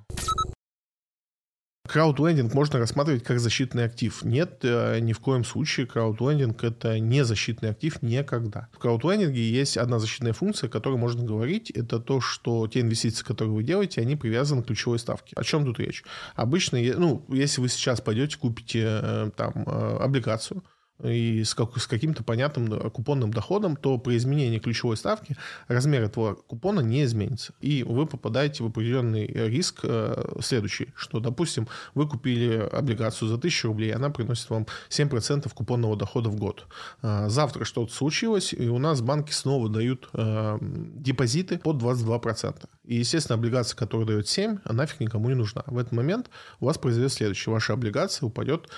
[1.85, 4.23] Краудлендинг можно рассматривать как защитный актив.
[4.23, 8.69] Нет, э, ни в коем случае краудлендинг это не защитный актив никогда.
[8.71, 11.69] В краудлендинге есть одна защитная функция, о которой можно говорить.
[11.71, 15.33] Это то, что те инвестиции, которые вы делаете, они привязаны к ключевой ставке.
[15.35, 16.03] О чем тут речь?
[16.35, 20.63] Обычно, ну, если вы сейчас пойдете, купите там облигацию,
[21.03, 25.35] и с, как, с каким-то понятным купонным доходом, то при изменении ключевой ставки
[25.67, 27.53] размер этого купона не изменится.
[27.61, 33.67] И вы попадаете в определенный риск э, следующий, что, допустим, вы купили облигацию за 1000
[33.67, 36.67] рублей, она приносит вам 7% купонного дохода в год.
[37.01, 42.63] Э, завтра что-то случилось, и у нас банки снова дают э, депозиты по 22%.
[42.85, 45.63] И, естественно, облигация, которая дает 7, она нафиг никому не нужна.
[45.65, 46.29] В этот момент
[46.59, 47.53] у вас произойдет следующее.
[47.53, 48.69] Ваша облигация упадет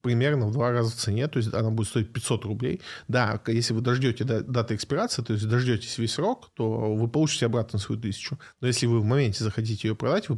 [0.00, 2.80] примерно в два раза в цене, то есть она будет стоить 500 рублей.
[3.08, 7.78] Да, если вы дождете даты экспирации, то есть дождетесь весь срок, то вы получите обратно
[7.78, 8.38] свою тысячу.
[8.60, 10.36] Но если вы в моменте захотите ее продать, вы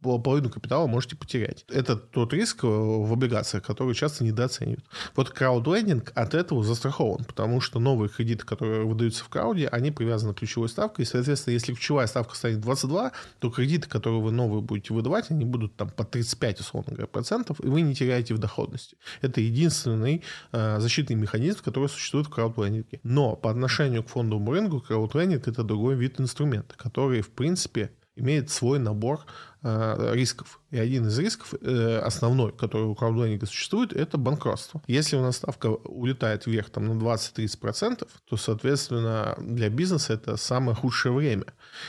[0.00, 1.64] половину капитала можете потерять.
[1.68, 4.84] Это тот риск э, в облигациях, который часто недооценивают.
[5.14, 10.34] Вот краудлендинг от этого застрахован, потому что новые кредиты, которые выдаются в крауде, они привязаны
[10.34, 14.62] к ключевой ставке, и, соответственно, если ключевая ставка станет 22, то кредиты, которые вы новые
[14.62, 18.38] будете выдавать, они будут там по 35, условно говоря, процентов, и вы не теряете в
[18.38, 18.96] доходности.
[19.20, 20.22] Это единственный
[20.52, 23.00] э, защитный механизм, который существует в краудлендинге.
[23.02, 28.50] Но по отношению к фондовому рынку краудлендинг это другой вид инструмента, который, в принципе, имеет
[28.50, 29.20] свой набор
[29.62, 30.60] рисков.
[30.70, 34.80] И один из рисков, э, основной, который у краудвендинга существует, это банкротство.
[34.86, 40.76] Если у нас ставка улетает вверх там, на 20-30%, то, соответственно, для бизнеса это самое
[40.76, 41.46] худшее время.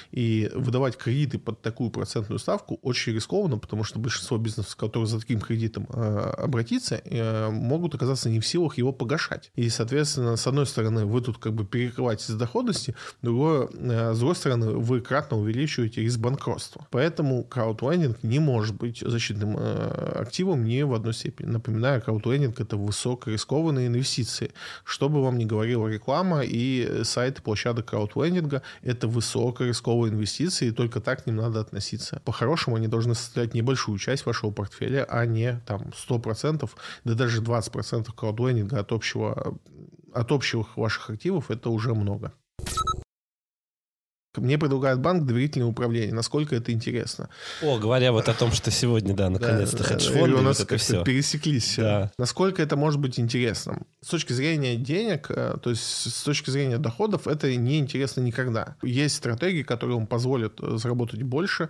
[0.09, 5.19] И выдавать кредиты под такую процентную ставку очень рискованно, потому что большинство бизнесов, которые за
[5.19, 9.51] таким кредитом э, обратиться, э, могут оказаться не в силах его погашать.
[9.55, 14.35] И, соответственно, с одной стороны, вы тут как бы перекрываетесь доходности, другое, э, с другой
[14.35, 16.87] стороны, вы кратно увеличиваете риск банкротства.
[16.89, 21.47] Поэтому краудвендинг не может быть защитным э, активом не в одной степени.
[21.47, 24.51] Напоминаю, краудлендинг— это высокорискованные инвестиции.
[24.83, 31.01] Что бы вам ни говорила реклама и сайты площадок краудлендинга— это высокорисковые инвестиции, и только
[31.01, 32.19] так к ним надо относиться.
[32.25, 36.69] По-хорошему, они должны составлять небольшую часть вашего портфеля, а не там 100%,
[37.03, 39.55] да даже 20% краудлендинга от общего
[40.13, 42.33] от общих ваших активов это уже много.
[44.37, 46.13] Мне предлагает банк доверительное управление.
[46.13, 47.29] Насколько это интересно?
[47.61, 51.03] О, говоря вот о том, что сегодня, да, наконец-то да, хедж-фонды, у нас вот все.
[51.03, 51.75] пересеклись.
[51.77, 52.11] Да.
[52.17, 53.85] Насколько это может быть интересным?
[54.01, 58.75] С точки зрения денег, э, то есть с точки зрения доходов, это не интересно никогда.
[58.81, 61.67] Есть стратегии, которые вам позволят э, заработать больше, э,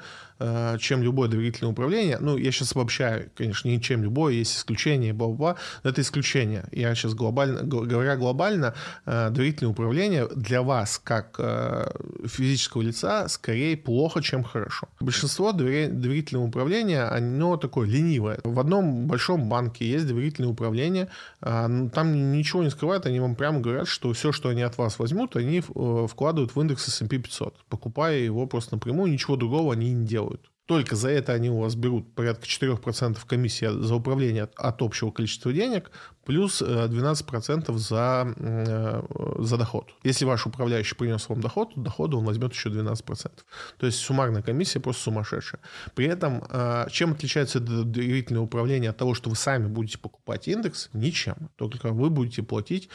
[0.80, 2.18] чем любое доверительное управление.
[2.20, 5.56] Ну, я сейчас обобщаю, конечно, не чем любое, есть исключения, бла-бла.
[5.84, 6.66] Это исключение.
[6.72, 8.74] Я сейчас глобально, говоря глобально,
[9.06, 11.40] доверительное управление для вас, как
[12.26, 14.88] физического физического лица скорее плохо, чем хорошо.
[15.00, 18.40] Большинство доверительного управления, оно такое ленивое.
[18.44, 21.08] В одном большом банке есть доверительное управление,
[21.42, 25.00] а, там ничего не скрывают, они вам прямо говорят, что все, что они от вас
[25.00, 29.94] возьмут, они э, вкладывают в индекс S&P 500, покупая его просто напрямую, ничего другого они
[29.94, 30.31] не делают.
[30.68, 35.52] Только за это они у вас берут порядка 4% комиссии за управление от, общего количества
[35.52, 35.92] денег,
[36.26, 39.02] плюс 12% э, за, э,
[39.40, 39.90] за доход.
[40.04, 43.32] Если ваш управляющий принес вам доход, то дохода он возьмет еще 12%.
[43.78, 45.60] То есть суммарная комиссия просто сумасшедшая.
[45.96, 50.90] При этом, э, чем отличается доверительное управление от того, что вы сами будете покупать индекс?
[50.94, 51.50] Ничем.
[51.58, 52.90] Только вы будете платить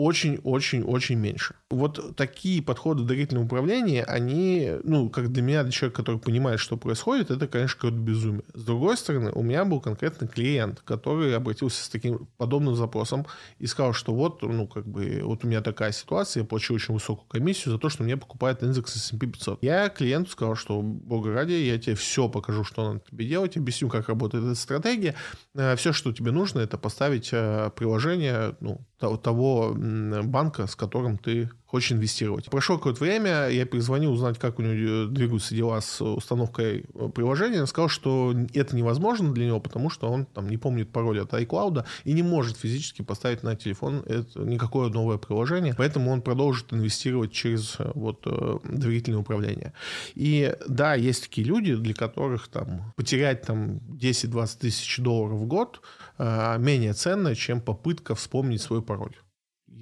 [0.00, 1.54] очень-очень-очень меньше.
[1.68, 6.78] Вот такие подходы доверительного управления, они, ну, как для меня, для человека, который понимает, что
[6.78, 8.44] происходит, это, конечно, какое-то безумие.
[8.54, 13.26] С другой стороны, у меня был конкретно клиент, который обратился с таким подобным запросом
[13.58, 16.94] и сказал, что вот, ну, как бы, вот у меня такая ситуация, я плачу очень
[16.94, 19.62] высокую комиссию за то, что мне покупает индекс S&P 500.
[19.62, 23.90] Я клиенту сказал, что, бога ради, я тебе все покажу, что надо тебе делать, объясню,
[23.90, 25.14] как работает эта стратегия.
[25.54, 29.74] Э, все, что тебе нужно, это поставить э, приложение, ну, того
[30.24, 32.50] банка, с которым ты хочешь инвестировать.
[32.50, 37.60] Прошло какое-то время, я перезвонил узнать, как у него двигаются дела с установкой э, приложения.
[37.60, 41.32] Он сказал, что это невозможно для него, потому что он там не помнит пароль от
[41.32, 45.74] iCloud и не может физически поставить на телефон это, никакое новое приложение.
[45.78, 49.72] Поэтому он продолжит инвестировать через э, вот э, доверительное управление.
[50.16, 55.80] И да, есть такие люди, для которых там потерять там 10-20 тысяч долларов в год
[56.18, 59.14] менее ценно, чем попытка вспомнить свой пароль.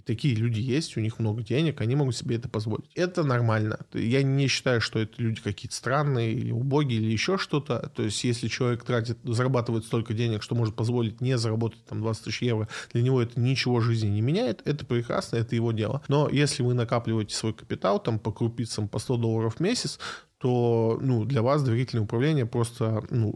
[0.08, 2.90] Такие люди есть, у них много денег, они могут себе это позволить.
[2.94, 3.80] Это нормально.
[3.92, 7.92] Я не считаю, что это люди какие-то странные или убогие или еще что-то.
[7.94, 12.24] То есть, если человек тратит, зарабатывает столько денег, что может позволить не заработать там 20
[12.24, 16.00] тысяч евро, для него это ничего жизни не меняет, это прекрасно, это его дело.
[16.08, 19.98] Но если вы накапливаете свой капитал там по крупицам по 100 долларов в месяц,
[20.38, 23.34] то ну, для вас доверительное управление просто ну,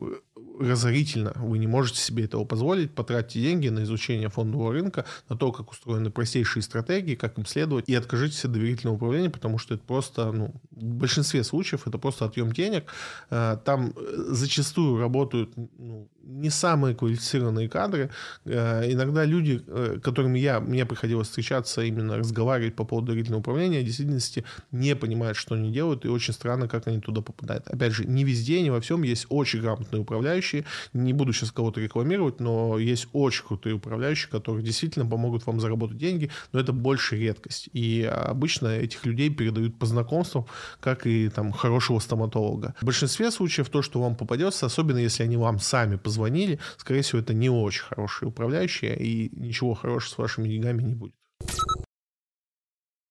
[0.59, 1.33] разорительно.
[1.37, 2.95] Вы не можете себе этого позволить.
[2.95, 7.89] Потратьте деньги на изучение фондового рынка, на то, как устроены простейшие стратегии, как им следовать,
[7.89, 12.25] и откажитесь от доверительного управления, потому что это просто, ну, в большинстве случаев это просто
[12.25, 12.85] отъем денег.
[13.31, 18.11] Э, там зачастую работают ну, не самые квалифицированные кадры.
[18.45, 23.81] Э, иногда люди, э, которыми я, мне приходилось встречаться, именно разговаривать по поводу доверительного управления,
[23.81, 27.67] в действительности не понимают, что они делают, и очень странно, как они туда попадают.
[27.69, 30.65] Опять же, не везде, не во всем есть очень грамотные управляющие.
[30.93, 35.99] Не буду сейчас кого-то рекламировать, но есть очень крутые управляющие, которые действительно помогут вам заработать
[35.99, 37.69] деньги, но это больше редкость.
[37.73, 40.47] И обычно этих людей передают по знакомствам,
[40.81, 42.75] как и там хорошего стоматолога.
[42.81, 47.01] В большинстве случаев то, что вам попадется, особенно если они вам сами позвонят, позвонили, скорее
[47.01, 51.15] всего, это не очень хорошие управляющие, и ничего хорошего с вашими деньгами не будет.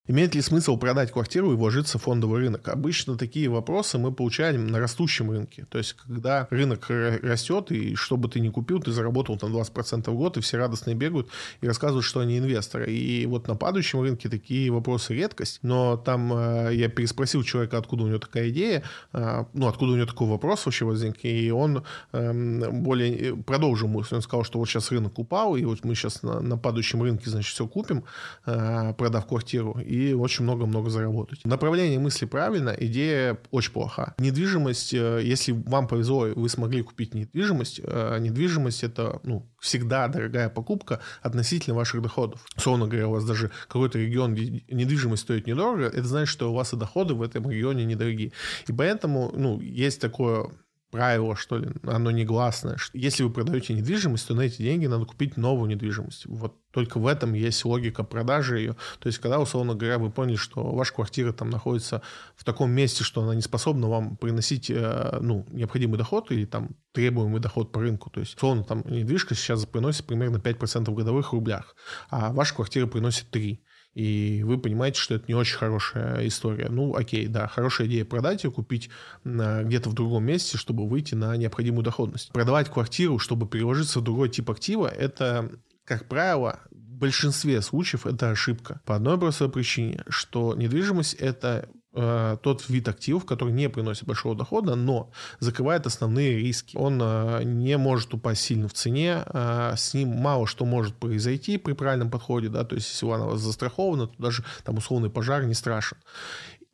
[0.07, 2.67] Имеет ли смысл продать квартиру и вложиться в фондовый рынок?
[2.69, 5.67] Обычно такие вопросы мы получаем на растущем рынке.
[5.69, 10.09] То есть, когда рынок растет, и что бы ты ни купил, ты заработал там 20%
[10.09, 11.29] в год, и все радостно бегают
[11.61, 12.91] и рассказывают, что они инвесторы.
[12.91, 15.59] И вот на падающем рынке такие вопросы редкость.
[15.61, 18.81] Но там э, я переспросил человека, откуда у него такая идея,
[19.13, 21.83] э, ну, откуда у него такой вопрос вообще возник, и он
[22.13, 24.15] эм, более э, продолжил мысль.
[24.15, 27.29] Он сказал, что вот сейчас рынок упал, и вот мы сейчас на, на падающем рынке,
[27.29, 28.03] значит, все купим,
[28.43, 31.43] продав квартиру и очень много-много заработать.
[31.43, 34.15] Направление мысли правильно, идея очень плоха.
[34.19, 40.49] Недвижимость, э, если вам повезло, вы смогли купить недвижимость, э, недвижимость это ну, всегда дорогая
[40.49, 42.39] покупка относительно ваших доходов.
[42.55, 46.55] Словно говоря, у вас даже какой-то регион, где недвижимость стоит недорого, это значит, что у
[46.55, 48.31] вас и доходы в этом регионе недорогие.
[48.67, 50.51] И поэтому ну, есть такое
[50.91, 52.77] правило, что ли, оно негласное.
[52.77, 56.25] Что если вы продаете недвижимость, то на эти деньги надо купить новую недвижимость.
[56.25, 58.75] Вот только в этом есть логика продажи ее.
[58.99, 62.01] То есть, когда, условно говоря, вы поняли, что ваша квартира там находится
[62.35, 66.75] в таком месте, что она не способна вам приносить э, ну, необходимый доход или там
[66.91, 68.09] требуемый доход по рынку.
[68.09, 71.75] То есть, условно, там недвижка сейчас приносит примерно 5% годовых в рублях,
[72.09, 73.59] а ваша квартира приносит 3%
[73.93, 76.69] и вы понимаете, что это не очень хорошая история.
[76.69, 78.89] Ну, окей, да, хорошая идея продать ее, купить
[79.23, 82.31] где-то в другом месте, чтобы выйти на необходимую доходность.
[82.31, 85.51] Продавать квартиру, чтобы переложиться в другой тип актива, это,
[85.83, 88.79] как правило, в большинстве случаев это ошибка.
[88.85, 94.33] По одной простой причине, что недвижимость— это Э, тот вид активов, который не приносит большого
[94.33, 96.77] дохода, но закрывает основные риски.
[96.77, 101.57] Он э, не может упасть сильно в цене, э, с ним мало что может произойти
[101.57, 105.53] при правильном подходе, да, то есть если она застрахована, то даже там условный пожар не
[105.53, 105.97] страшен.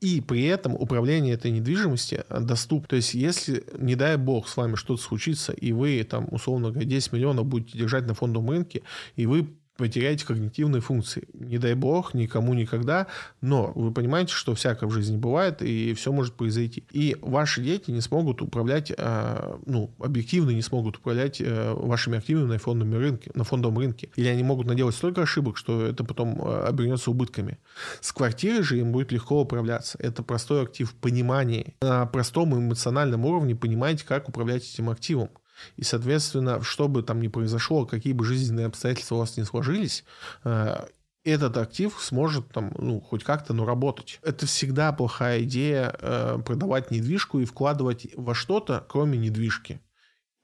[0.02, 2.90] И при этом управление этой недвижимости доступно.
[2.90, 6.88] То есть, если, не дай бог, с вами что-то случится, и вы, там, условно говоря,
[6.88, 8.84] 10 миллионов будете держать на фондовом рынке,
[9.16, 9.48] и вы
[9.78, 11.28] потеряете когнитивные функции.
[11.34, 13.08] Не дай бог, никому никогда,
[13.42, 16.84] но вы понимаете, что всякое в жизни бывает, и все может произойти.
[16.92, 22.48] И ваши дети не смогут управлять, э, ну, объективно не смогут управлять э, вашими активами
[22.48, 24.10] на фондовом рынке, на фондовом рынке.
[24.16, 27.60] Или они могут наделать столько ошибок, что это потом э, обернется убытками.
[28.02, 29.98] С квартирой же им будет легко управляться.
[30.02, 31.76] Это простой актив понимания.
[31.82, 35.30] На простом эмоциональном уровне понимаете, как управлять этим активом.
[35.76, 40.04] И, соответственно, что бы там ни произошло, какие бы жизненные обстоятельства у вас не сложились,
[40.44, 40.86] э,
[41.24, 44.20] этот актив сможет там, ну, хоть как-то, но работать.
[44.24, 49.82] Это всегда плохая идея э, продавать недвижку и вкладывать во что-то, кроме недвижки.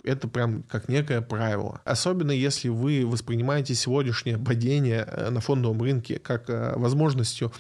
[0.04, 1.82] Это прям как некое правило.
[1.86, 7.52] Особенно если вы воспринимаете сегодняшнее падение э, на фондовом рынке как возможностью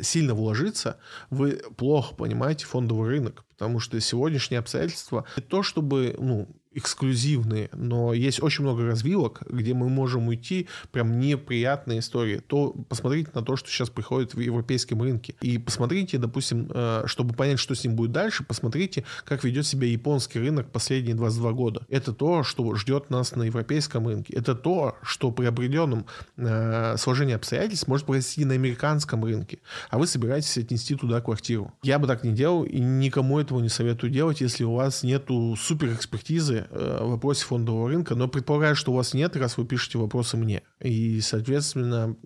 [0.00, 0.98] сильно вложиться,
[1.30, 8.12] вы плохо понимаете фондовый рынок, потому что сегодняшние обстоятельства не то чтобы ну, эксклюзивные, но
[8.12, 12.42] есть очень много развилок, где мы можем уйти прям неприятные истории.
[12.46, 15.34] То посмотрите на то, что сейчас приходит в европейском рынке.
[15.40, 19.86] И посмотрите, допустим, э, чтобы понять, что с ним будет дальше, посмотрите, как ведет себя
[19.86, 21.80] японский рынок последние 22 года.
[21.88, 24.34] Это то, что ждет нас на европейском рынке.
[24.34, 26.04] Это то, что при определенном
[26.36, 29.58] э, сложении обстоятельств может произойти на американском рынке.
[29.88, 31.72] А вы собираетесь отнести туда квартиру.
[31.82, 35.56] Я бы так не делал и никому этого не советую делать, если у вас нету
[35.56, 39.98] суперэкспертизы Э, в вопросе фондового рынка, но предполагаю, что у вас нет, раз вы пишете
[39.98, 40.62] вопросы мне.
[40.80, 42.16] И, соответственно,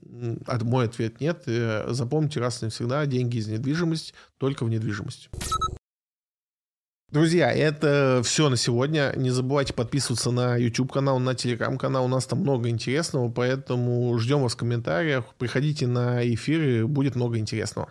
[0.63, 1.43] мой ответ нет.
[1.47, 5.31] Э, запомните раз и навсегда, деньги из недвижимости только в недвижимость.
[7.11, 9.13] Друзья, это все на сегодня.
[9.17, 12.05] Не забывайте подписываться на YouTube канал, на Telegram канал.
[12.05, 15.25] У нас там много интересного, поэтому ждем вас в комментариях.
[15.37, 17.89] Приходите на эфиры, будет много интересного.